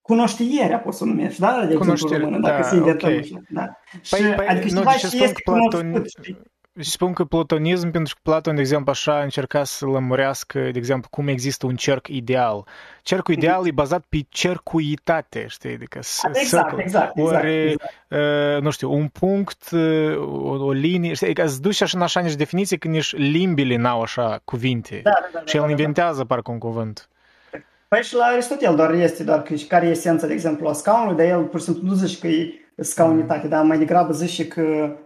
[0.00, 1.66] cunoștierea poți să numești, da?
[1.66, 3.44] De exemplu, română, dacă da, se okay.
[3.48, 3.78] da.
[4.10, 5.70] Păi, și, păi, adică nu, și este Platon...
[5.70, 6.38] cunoscut, știi?
[6.80, 11.08] Și spun că platonism, pentru că Platon, de exemplu, așa încerca să lămurească, de exemplu,
[11.10, 12.66] cum există un cerc ideal.
[13.02, 15.72] Cercul ideal e bazat pe cercuitate, știi?
[15.72, 17.92] Adică exact, exact, exact, Ori, exact.
[18.08, 21.26] Uh, nu știu, un punct, uh, o, o linie, știi?
[21.26, 25.00] Adică îți duci așa în așa niște definiții că nici limbile n-au așa cuvinte.
[25.02, 26.24] Da, da, da, și el da, inventează da.
[26.24, 27.08] parcă un cuvânt.
[27.88, 31.16] Păi și la Aristotel doar este, doar că care e esența, de exemplu, a scaunului,
[31.16, 33.48] dar el pur și simplu nu zice că e scaunitate, mm.
[33.48, 34.96] dar mai degrabă zice că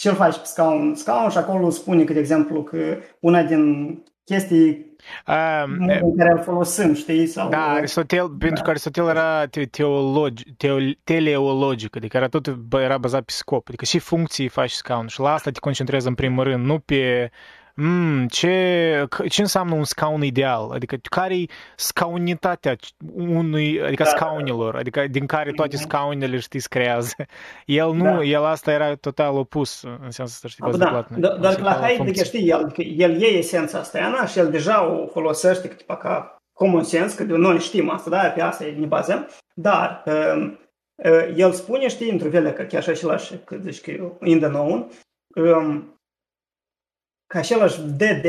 [0.00, 0.94] uh, ce îl faci pe scaun?
[0.94, 4.88] Scaun și acolo spune că, de exemplu, că una din chestii
[5.26, 7.26] Um, în care îl folosim, știi?
[7.26, 8.36] Sau, da, Aristotel, da.
[8.38, 13.84] pentru că Aristotel era teologi, teo, teleologic, adică era tot era bazat pe scop, adică
[13.84, 17.30] și funcții faci scaun și la asta te concentrezi în primul rând, nu pe
[17.82, 20.70] Mm, ce, ce înseamnă un scaun ideal?
[20.70, 22.76] Adică care e scaunitatea
[23.14, 25.84] unui, adică da, scaunilor, adică din care toate mhm.
[25.84, 27.14] scaunele, știți, creează.
[27.66, 28.22] El nu, da.
[28.22, 32.48] el asta era total opus, în sensul ăsta, știi, da, da, dar la Heidegger, știi,
[32.48, 37.16] el, el e esența asta, Ana, și el deja o folosește tipa, ca common sense,
[37.16, 40.58] că noi știm asta, da, pe asta ne bazăm, dar um,
[40.94, 43.90] uh, el spune, știi, într-o fel, că chiar așa și lași, că zici că
[44.24, 44.90] in the known,
[45.34, 45.99] um,
[47.32, 48.26] ca același DD,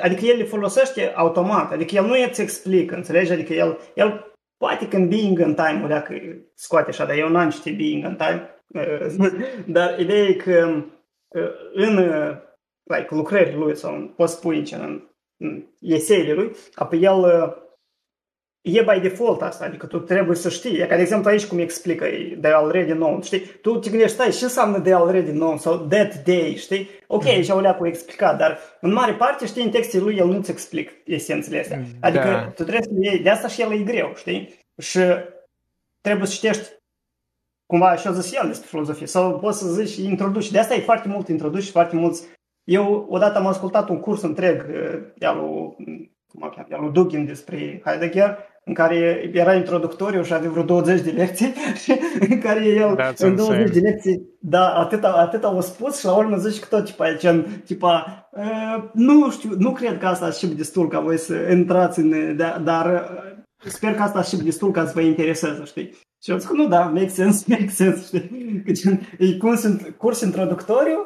[0.00, 3.32] adică el le folosește automat, adică el nu îți explică, înțelegi?
[3.32, 6.14] Adică el, el poate când being in time, dacă
[6.54, 8.64] scoate așa, dar eu n-am citit being in time,
[9.76, 10.84] dar ideea e că
[11.74, 11.96] în
[12.82, 17.24] like, lucrările lui sau poți spui în, în eseile lui, apoi el
[18.64, 20.78] e by default asta, adică tu trebuie să știi.
[20.78, 22.06] E ca de exemplu aici cum explică
[22.38, 23.40] de already known, știi?
[23.40, 26.88] Tu te gândești, stai, ce înseamnă de already known sau that day, știi?
[27.06, 30.50] Ok, aici o leacu explicat, dar în mare parte, știi, în textul lui el nu-ți
[30.50, 31.78] explic esențele astea.
[31.78, 32.44] Mm, adică da.
[32.44, 34.54] tu trebuie să iei, de asta și el e greu, știi?
[34.80, 35.00] Și
[36.00, 36.68] trebuie să citești
[37.66, 40.50] cumva așa zis el despre filozofie sau poți să zici introduci.
[40.50, 42.26] De asta e foarte mult introduci, foarte mulți.
[42.64, 44.66] Eu odată am ascultat un curs întreg
[45.18, 50.50] de al lui, cum cheamă, lui Dugin despre Heidegger în care era introductoriu și avea
[50.50, 51.54] vreo 20 de lecții
[52.30, 53.80] în care el That's în 20 insane.
[53.80, 57.62] de lecții da, atât, atât au spus și la urmă zici că tot tipa, gen,
[57.64, 62.36] tipa uh, nu știu, nu cred că asta și destul ca voi să intrați în,
[62.36, 62.86] da, dar
[63.64, 65.90] uh, sper că asta și destul ca să vă intereseze, știi?
[66.22, 68.62] Și eu zic, nu, da, make sense, make sense, știi?
[68.64, 70.98] Că gen, e curs, curs introductoriu,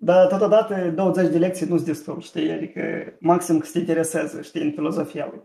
[0.00, 2.50] dar totodată 20 de lecții nu-s destul, știi?
[2.50, 2.80] Adică
[3.20, 5.42] maxim că să te interesează, știi, în filozofia lui.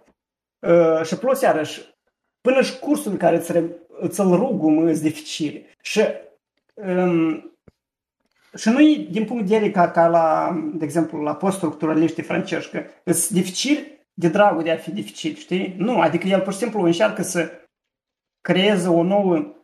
[0.68, 1.96] Uh, și plus, iarăși,
[2.42, 3.52] până și cursul care îți,
[3.88, 5.66] îți-l rugum îți dificil.
[5.82, 6.02] Și,
[6.74, 7.52] um,
[8.56, 12.70] și nu e din punct de vedere ca, ca la, de exemplu, la poststructuraliștii francezi,
[12.70, 15.76] că îți dificil de dragul de a fi dificil, știi?
[15.78, 17.52] Nu, adică el pur și simplu încearcă să
[18.42, 19.56] creeze o nouă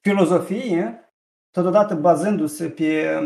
[0.00, 1.12] filozofie,
[1.50, 3.18] totodată bazându-se pe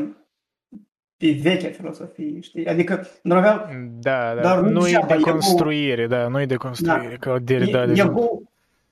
[1.18, 2.66] pe vechea filosofie, știi?
[2.66, 4.40] Adică, normal, da, da.
[4.40, 7.30] Dar nu, nu e de construire, da, nu e de construire, da.
[7.30, 8.42] ca Derrida, de ego,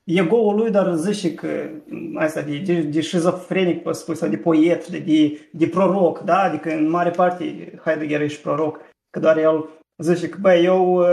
[0.03, 1.69] ego-ul lui doar zice că
[2.15, 6.41] asta de, de, de șizofrenic, poți spui, sau de poet, de, de, de proroc, da?
[6.41, 11.05] Adică în mare parte Heidegger e și proroc, că doar el zice că, băi, eu,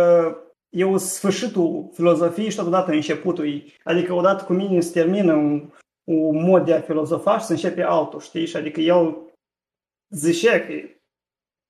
[0.68, 5.70] eu sfârșitul filozofiei și totodată începutul Adică odată cu mine se termină un,
[6.04, 8.46] un mod de a filozofa și se începe altul, știi?
[8.46, 9.16] Și adică el
[10.10, 10.72] zicea că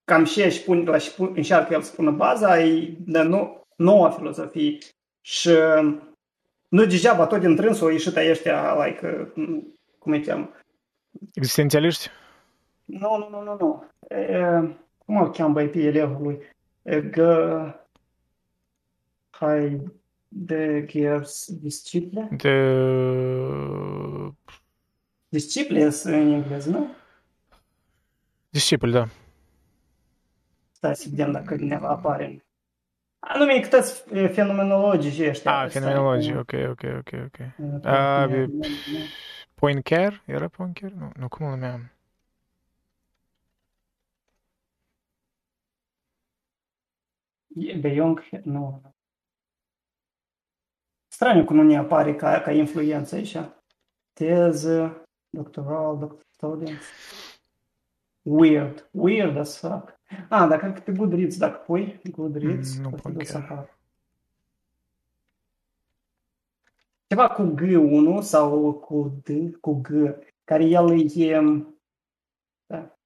[0.04, 3.66] cam și și pun, la și pun, încearcă el să pună baza e de nou,
[3.76, 4.78] noua filozofie
[5.20, 5.50] și
[6.68, 9.32] nu degeaba tot din trânsul ieșit ăștia, like,
[9.98, 10.50] cum îi cheamă?
[11.34, 12.08] Existențialiști?
[12.84, 13.84] Nu, nu, nu, nu, nu.
[14.16, 14.38] E,
[14.98, 16.38] cum îl cheamă băi pe elevul lui?
[16.82, 17.16] E, G...
[19.38, 22.28] Heidegger's disciple.
[22.30, 22.52] De...
[25.28, 26.88] Disciple în engleză, nu?
[28.50, 29.08] Discipol, da.
[30.84, 32.44] Stai să vedem dacă ne apare.
[33.18, 35.60] Anume, câteți fenomenologici ăștia.
[35.60, 37.38] Ah, fenomenologie, ok, ok, ok, ok.
[37.84, 38.48] Ah, e-
[39.54, 40.22] Poincar?
[40.26, 40.90] Era Poincar?
[40.90, 41.90] Nu, nu, cum îl numeam?
[47.80, 48.82] De Jung, nu.
[51.08, 53.36] Straniu cum nu ne apare ca, ca influență aici.
[54.12, 56.84] Teză, doctoral, doctor students.
[58.22, 58.88] Weird.
[58.90, 60.00] Weird as fuck.
[60.28, 63.24] Ah, dar cred că pe Goodreads, dacă pui Goodreads, Mm, nu o să pun duc
[63.26, 63.42] să chiar.
[63.42, 63.78] apară.
[67.06, 69.88] Ceva cu G1 sau cu D, cu G,
[70.44, 71.40] care el e...
[72.66, 72.96] Da.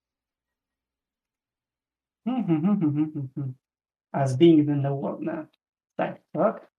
[4.11, 5.49] As being in the world, da.
[5.93, 6.73] Stai, fac?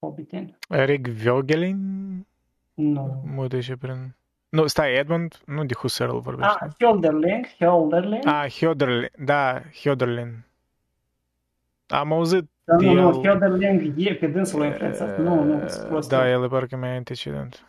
[0.00, 0.56] Hobbitin?
[0.68, 2.26] Eric Vogelin?
[2.74, 3.22] Nu.
[3.34, 4.14] Mă duce prin...
[4.48, 6.56] Nu, stai, Edmund, nu de Husserl vorbește.
[6.60, 8.20] Ah, Hölderlin, Hölderlin.
[8.24, 10.44] Ah, Hioderlin, da, Hioderlin.
[11.86, 15.18] Am auzit Dar nu, nu, el- Hölderlin e pe dânsul a influențat.
[15.18, 16.08] Nu, nu, sunt prost.
[16.08, 17.62] Da, el e parcă mai antecedent.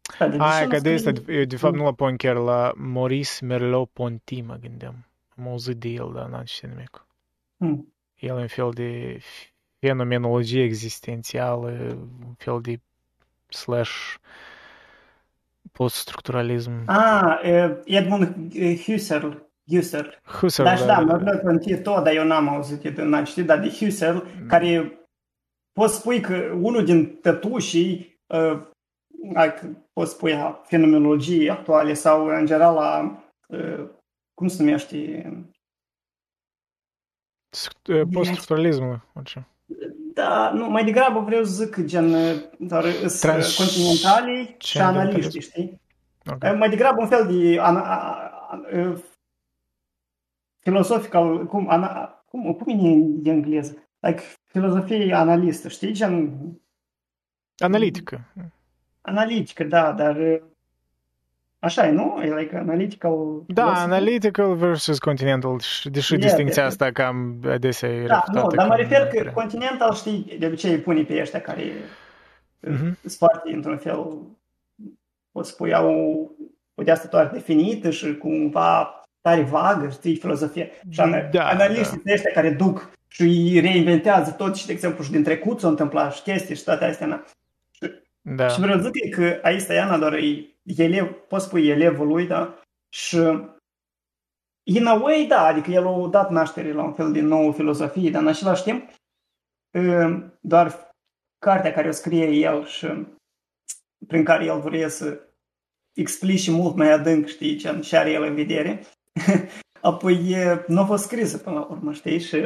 [0.00, 2.36] Stai, de ce Ah, nu că de scrie- asta, eu de fapt nu la Poincar,
[2.36, 5.06] la Maurice Merleau-Ponty mă gândeam.
[5.38, 7.06] Am auzit de el, dar n-am citit nimic.
[7.56, 7.92] Hmm.
[8.16, 9.18] El e un fel de
[9.78, 11.68] fenomenologie existențială,
[12.26, 12.80] un fel de
[13.48, 14.14] slash
[15.76, 16.72] poststructuralism.
[16.86, 19.28] Ah, e, Edmund e, Husserl.
[19.68, 20.08] Husserl.
[20.40, 23.46] Husserl, Da, și da, mă rog conti tot, dar eu n-am auzit, eu n-am citit,
[23.46, 24.18] dar de Husserl,
[24.48, 24.98] care
[25.72, 28.62] poți spui că unul din tătușii, uh,
[29.34, 33.88] ai, că poți spui a fenomenologiei actuale sau în general a, uh,
[34.34, 35.30] cum se numește,
[38.12, 39.48] Poststructuralismul, orice.
[40.16, 42.12] Da, nu, mai degrabă vreau să zic gen,
[42.58, 45.80] doar îs Trans- continentalii și analiștii, știi?
[46.30, 46.56] Ok.
[46.56, 47.96] Mai degrabă un fel de ana, a,
[48.50, 48.96] a, a,
[50.58, 53.88] filosofical, cum, ana, cum, cum e în engleză?
[53.98, 55.92] Like, filozofie analistă, știi?
[55.92, 56.38] Gen
[57.58, 58.32] Analitică.
[59.00, 60.42] analitică, da, dar
[61.66, 62.20] așa e, nu?
[62.24, 63.12] E like analytical
[63.46, 63.90] Da, philosophy.
[63.92, 66.72] analytical versus continental, și- deși Yeah, distinția yeah.
[66.72, 68.38] asta cam adesea e Da, refutată.
[68.50, 69.32] nu, dar mă că refer nu că prea.
[69.32, 71.62] continental, știi, de obicei îi pune pe ăștia care
[72.60, 72.96] Mhm.
[73.00, 74.18] sunt foarte, într-un fel,
[75.32, 75.90] poți spui, au
[76.74, 80.70] o de asta doar definită și cumva tare vagă, știi, filozofie.
[80.90, 82.12] Și ana- Da, analiștii da.
[82.12, 86.12] ăștia care duc și îi reinventează tot și, de exemplu, și din trecut s-au întâmplat
[86.14, 87.24] și chestii și toate astea.
[88.26, 88.34] Na.
[88.34, 88.48] Da.
[88.48, 92.60] Și vreau să zic că aici Iana doar e elev, poți spui elevul lui, da?
[92.88, 93.18] Și
[94.62, 98.10] in a way, da, adică el a dat naștere la un fel de nouă filozofie,
[98.10, 98.90] dar în același timp
[99.74, 100.90] ă, doar
[101.38, 103.06] cartea care o scrie el și
[104.06, 105.20] prin care el vrea să
[105.92, 108.84] explice mult mai adânc, știi, ce ce are el în vedere,
[109.90, 112.36] apoi e, nu a fost scrisă până la urmă, știi, și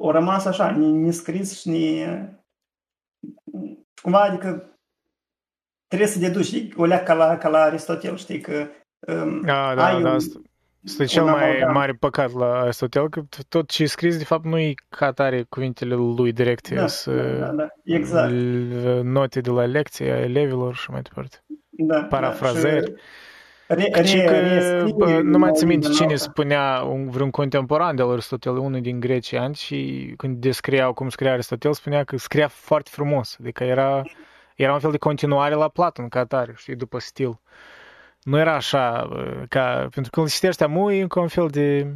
[0.00, 2.37] o rămas așa, nescris și ne,
[4.02, 4.78] cumva, adică
[5.86, 8.66] trebuie să deduci, știi, o leac ca la, ca la Aristotel, știi, că
[9.00, 10.08] um, Da, da, ai da.
[10.08, 10.40] un- Asta
[10.86, 11.72] asta e cel un mai amalgam.
[11.72, 15.42] mare păcat la Aristotel, că tot ce e scris, de fapt, nu e ca tare
[15.48, 18.30] cuvintele lui direct, da, sunt da, da, da, exact.
[18.32, 21.44] l- note de la lecție a elevilor și mai departe.
[21.70, 22.90] Da, parafrazări.
[22.90, 23.02] Da, și
[23.68, 26.30] re, Căci re, că, rescrie bă, nu mai țin din minte nou cine din alta.
[26.30, 31.32] spunea, un, vreun contemporan de la Aristotel, unul din greciani, și când descriau cum scria
[31.32, 34.02] Aristotel, spunea că scria foarte frumos, adică era,
[34.56, 37.40] era un fel de continuare la Platon ca atare, știi, după stil.
[38.22, 41.86] Nu era așa, bă, ca, pentru că îl citești amu, e încă un fel de,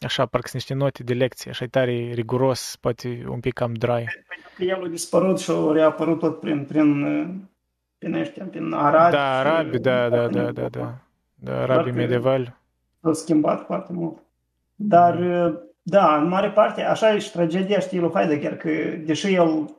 [0.00, 3.72] așa, parcă sunt niște note de lecție, așa, e tare riguros, poate un pic cam
[3.72, 4.04] dry.
[4.56, 7.49] Că el a dispărut și a reapărut tot prin, prin,
[8.00, 9.12] prin ăștia, prin arabi.
[9.14, 10.98] Da, și- arabi, da, da, da, da, da,
[11.34, 12.54] da, arabii Parcă- medievali.
[13.02, 14.18] s-a schimbat foarte mult.
[14.74, 15.18] Dar,
[15.82, 18.68] da, în mare parte, așa e și tragedia, știi, lui Heidegger, că
[19.04, 19.76] deși el,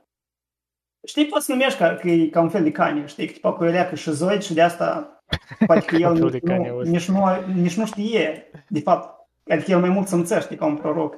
[1.08, 3.54] știi, poți să numești ca, că e ca un fel de Kanye, știi, că tipa
[3.54, 5.22] cu el leacă șizoid și de asta
[5.66, 6.90] poate că Ca un el fel de nici Kanye nu, West.
[6.92, 7.24] nici, nu,
[7.62, 11.16] nici nu știe, de fapt, adică el mai mult simțea, știi, ca un proroc.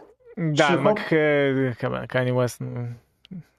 [0.54, 1.18] Da, Și numai hop- că,
[1.88, 2.88] că Kanye West nu-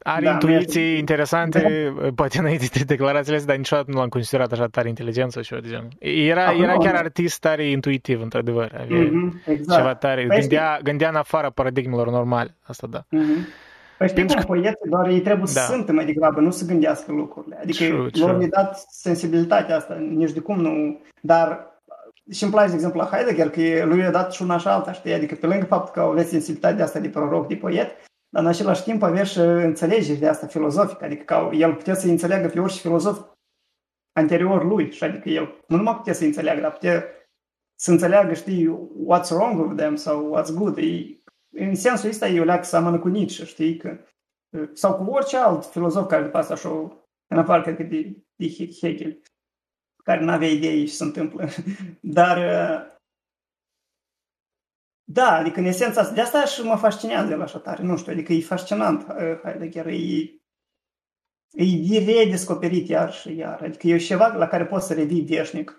[0.03, 4.09] are Da, intuiții nu este- interesante, poate înainte de declarațiile astea, dar niciodată nu l-am
[4.09, 5.89] considerat așa tare inteligență sau ceva de genul.
[6.29, 6.99] Era, Acum, era chiar nu.
[6.99, 8.71] artist tare intuitiv, într-adevăr.
[8.81, 9.79] Avea Mhm, exact.
[9.81, 10.25] ceva tare.
[10.27, 12.55] Păi Gândea, gândea în afara paradigmelor normale.
[12.63, 13.05] Asta da.
[13.09, 13.47] Mhm.
[13.99, 15.75] Păi știi Pentru cum poeții, doar ei trebuie să Da.
[15.75, 17.59] simtă mai degrabă, nu să gândească lucrurile.
[17.63, 18.37] Adică True, lor true.
[18.37, 21.01] le dat sensibilitatea asta, nici de cum nu...
[21.21, 21.73] Dar
[22.33, 24.93] și îmi place, de exemplu, la Heidegger, că lui i-a dat și una și alta,
[24.93, 25.13] știi?
[25.13, 27.91] Adică pe lângă faptul că avea sensibilitatea asta de proroc, de poet,
[28.35, 32.07] dar în același timp avea și înțelegeri de asta filozofică, adică că el putea să
[32.07, 33.27] înțeleagă pe orice filozof
[34.13, 37.05] anterior lui, și adică el nu numai putea să înțeleagă, dar putea
[37.75, 38.67] să înțeleagă, știi,
[39.09, 40.79] what's wrong with them sau what's good.
[40.79, 43.99] E, în sensul ăsta eu leac seamănă cu Nietzsche, știi, că,
[44.73, 46.69] sau cu orice alt filozof care după asta așa,
[47.27, 48.49] în afară, cred că de, de
[48.81, 49.21] Hegel,
[50.05, 51.49] care nu avea idei și se întâmplă.
[52.19, 52.39] Dar
[55.05, 58.33] da, adică în esența de asta și mă fascinează el așa tare, nu știu, adică
[58.33, 59.07] e fascinant
[59.43, 65.21] Heidegger, e, e redescoperit iar și iar, adică e ceva la care poți să revii
[65.21, 65.77] veșnic.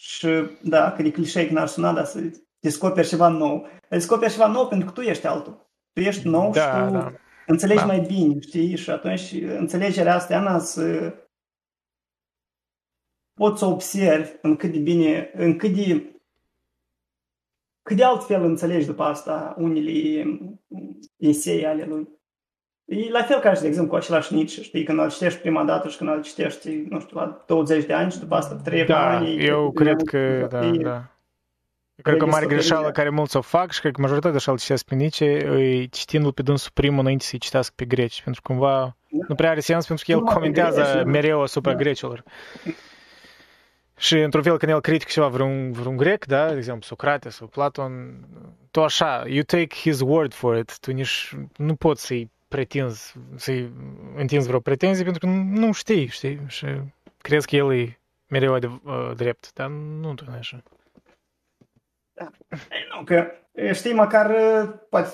[0.00, 0.28] Și
[0.62, 2.20] da, că de clișeic n-ar suna, dar să
[2.58, 3.68] descoperi ceva nou.
[3.88, 5.70] Descoperi ceva nou pentru că tu ești altul.
[5.92, 7.12] Tu ești nou da, și tu da.
[7.46, 7.86] înțelegi da.
[7.86, 8.76] mai bine, știi?
[8.76, 11.14] Și atunci înțelegerea asta, Ana, să
[13.34, 16.17] poți să observi în cât de bine, în cât de
[17.88, 20.24] cât de altfel înțelegi după asta unele
[21.16, 22.08] esei ale lui.
[22.84, 25.64] E la fel ca și, de exemplu, cu același Nietzsche, știi, când îl citești prima
[25.64, 28.84] dată și când îl citești, nu știu, la 20 de ani și după asta 3
[28.84, 29.44] da, ani.
[29.44, 30.94] eu cred că, da, e, da.
[31.94, 34.58] Eu cred că mare greșeală care mulți o fac și cred că majoritatea așa îl
[34.58, 38.52] citesc pe Nietzsche, îi citindu-l pe dânsul primul înainte să-i citească pe greci, pentru că
[38.52, 39.24] cumva da.
[39.28, 41.78] nu prea are sens, pentru că el comentează mereu asupra da.
[41.78, 42.24] grecilor.
[43.98, 47.46] Și într-un fel când el critică ceva vreun, vreun grec, da, de exemplu Socrate sau
[47.46, 48.24] Platon,
[48.70, 53.72] tu așa, you take his word for it, tu nici nu poți să-i pretinzi, să-i
[54.16, 56.66] întinzi vreo pretenzie pentru că nu știi, știi, și
[57.22, 60.62] crezi că el e mereu adev- uh, drept, dar nu tu așa.
[62.12, 62.30] Da.
[62.94, 63.30] Nu, că
[63.72, 64.32] știi, măcar
[64.90, 65.10] poate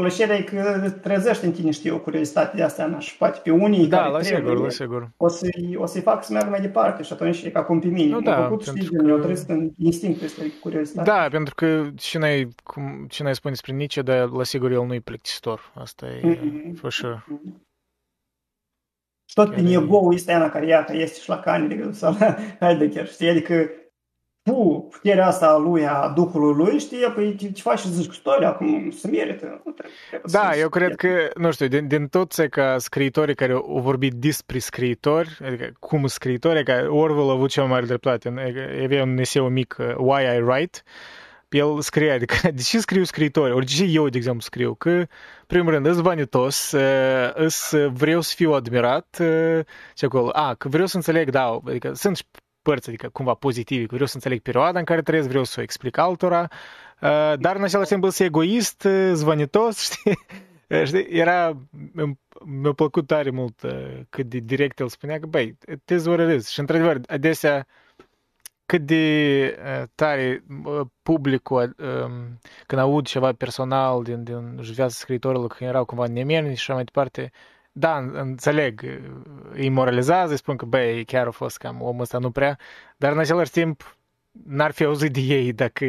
[0.00, 3.86] plăcerea e că trezește în tine, știu, o curiozitate de asta, și poate pe unii
[3.86, 5.10] da, care la trebuie, sigur, la sigur.
[5.16, 7.86] O, să-i, o să-i fac să meargă mai departe și atunci e ca cum pe
[7.86, 8.10] mine.
[8.10, 9.06] Nu, da, făcut, știi, că...
[9.08, 11.10] eu trăiesc în instinctul ăsta de curiozitate.
[11.10, 15.00] Da, pentru că cine, cum, cine spune despre Nietzsche, dar la sigur el nu e
[15.00, 15.72] plictisitor.
[15.74, 16.74] Asta e, mm-hmm.
[16.74, 17.24] for sure.
[17.24, 17.64] Mm-hmm.
[19.28, 23.28] Și tot pe ego-ul ăsta, care iată, este și la Kanye, sau la Heidegger, știi,
[23.28, 23.70] adică
[24.46, 28.48] tu, puterea asta a lui, a Duhului lui, știi, păi ce faci și zici istoria,
[28.48, 29.62] acum se merită.
[30.24, 34.58] Da, eu cred că, nu știu, din, din toți ca scriitorii care au vorbit despre
[34.58, 38.28] scriitori, adică cum scriitori, că Orwell a avut cea mai mare dreptate,
[38.84, 40.78] avea un eseu mic, uh, Why I Write,
[41.48, 45.06] el scrie, adică, de ce scriu scriitori, ori de ce eu, de exemplu, scriu, că,
[45.46, 49.64] primul rând, îs vanitos, uh, îs vreau să fiu admirat, ce
[50.04, 52.26] uh, acolo, a, că vreau să înțeleg, da, adică sunt
[52.66, 55.62] părți, adică cumva pozitive, că vreau să înțeleg perioada în care trăiesc, vreau să o
[55.62, 56.40] explic altora,
[57.00, 60.18] uh, dar în același timp să egoist, uh, zvanitos, știi?
[60.84, 61.06] știi?
[61.10, 61.56] Era,
[62.44, 66.52] mi-a plăcut tare mult uh, cât de direct el spunea că, băi, te zvorărâzi.
[66.52, 67.66] Și într-adevăr, adesea,
[68.66, 69.04] cât de
[69.94, 70.44] tare
[71.02, 76.60] publicul, um, când aud ceva personal din, din viața scriitorilor, când erau cumva nemerni și
[76.60, 77.32] așa mai departe,
[77.78, 79.00] da, înțeleg,
[79.50, 82.58] îi moralizează, îi spun că, băi, chiar a fost cam omul ăsta nu prea,
[82.96, 83.96] dar în același timp
[84.46, 85.84] n-ar fi auzit de ei dacă...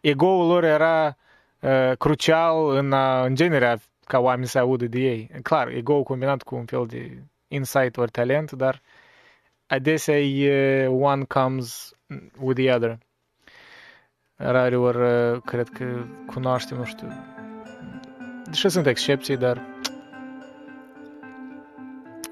[0.00, 1.16] Ego-ul lor era
[1.60, 5.30] uh, crucial în, uh, în genere ca oameni să audă de ei.
[5.42, 8.82] Clar, ego combinat cu un fel de insight ori talent, dar
[9.66, 11.92] adesea e one comes
[12.40, 12.98] with the other.
[14.34, 17.08] Rare ori cred că cunoaștem, nu știu,
[18.44, 19.62] deși sunt excepții, dar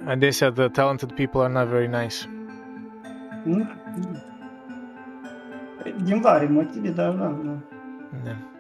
[0.05, 2.27] Adesea, the talented people are not very nice.
[6.05, 7.57] Din vari motive, dar da, da.
[8.25, 8.56] Da.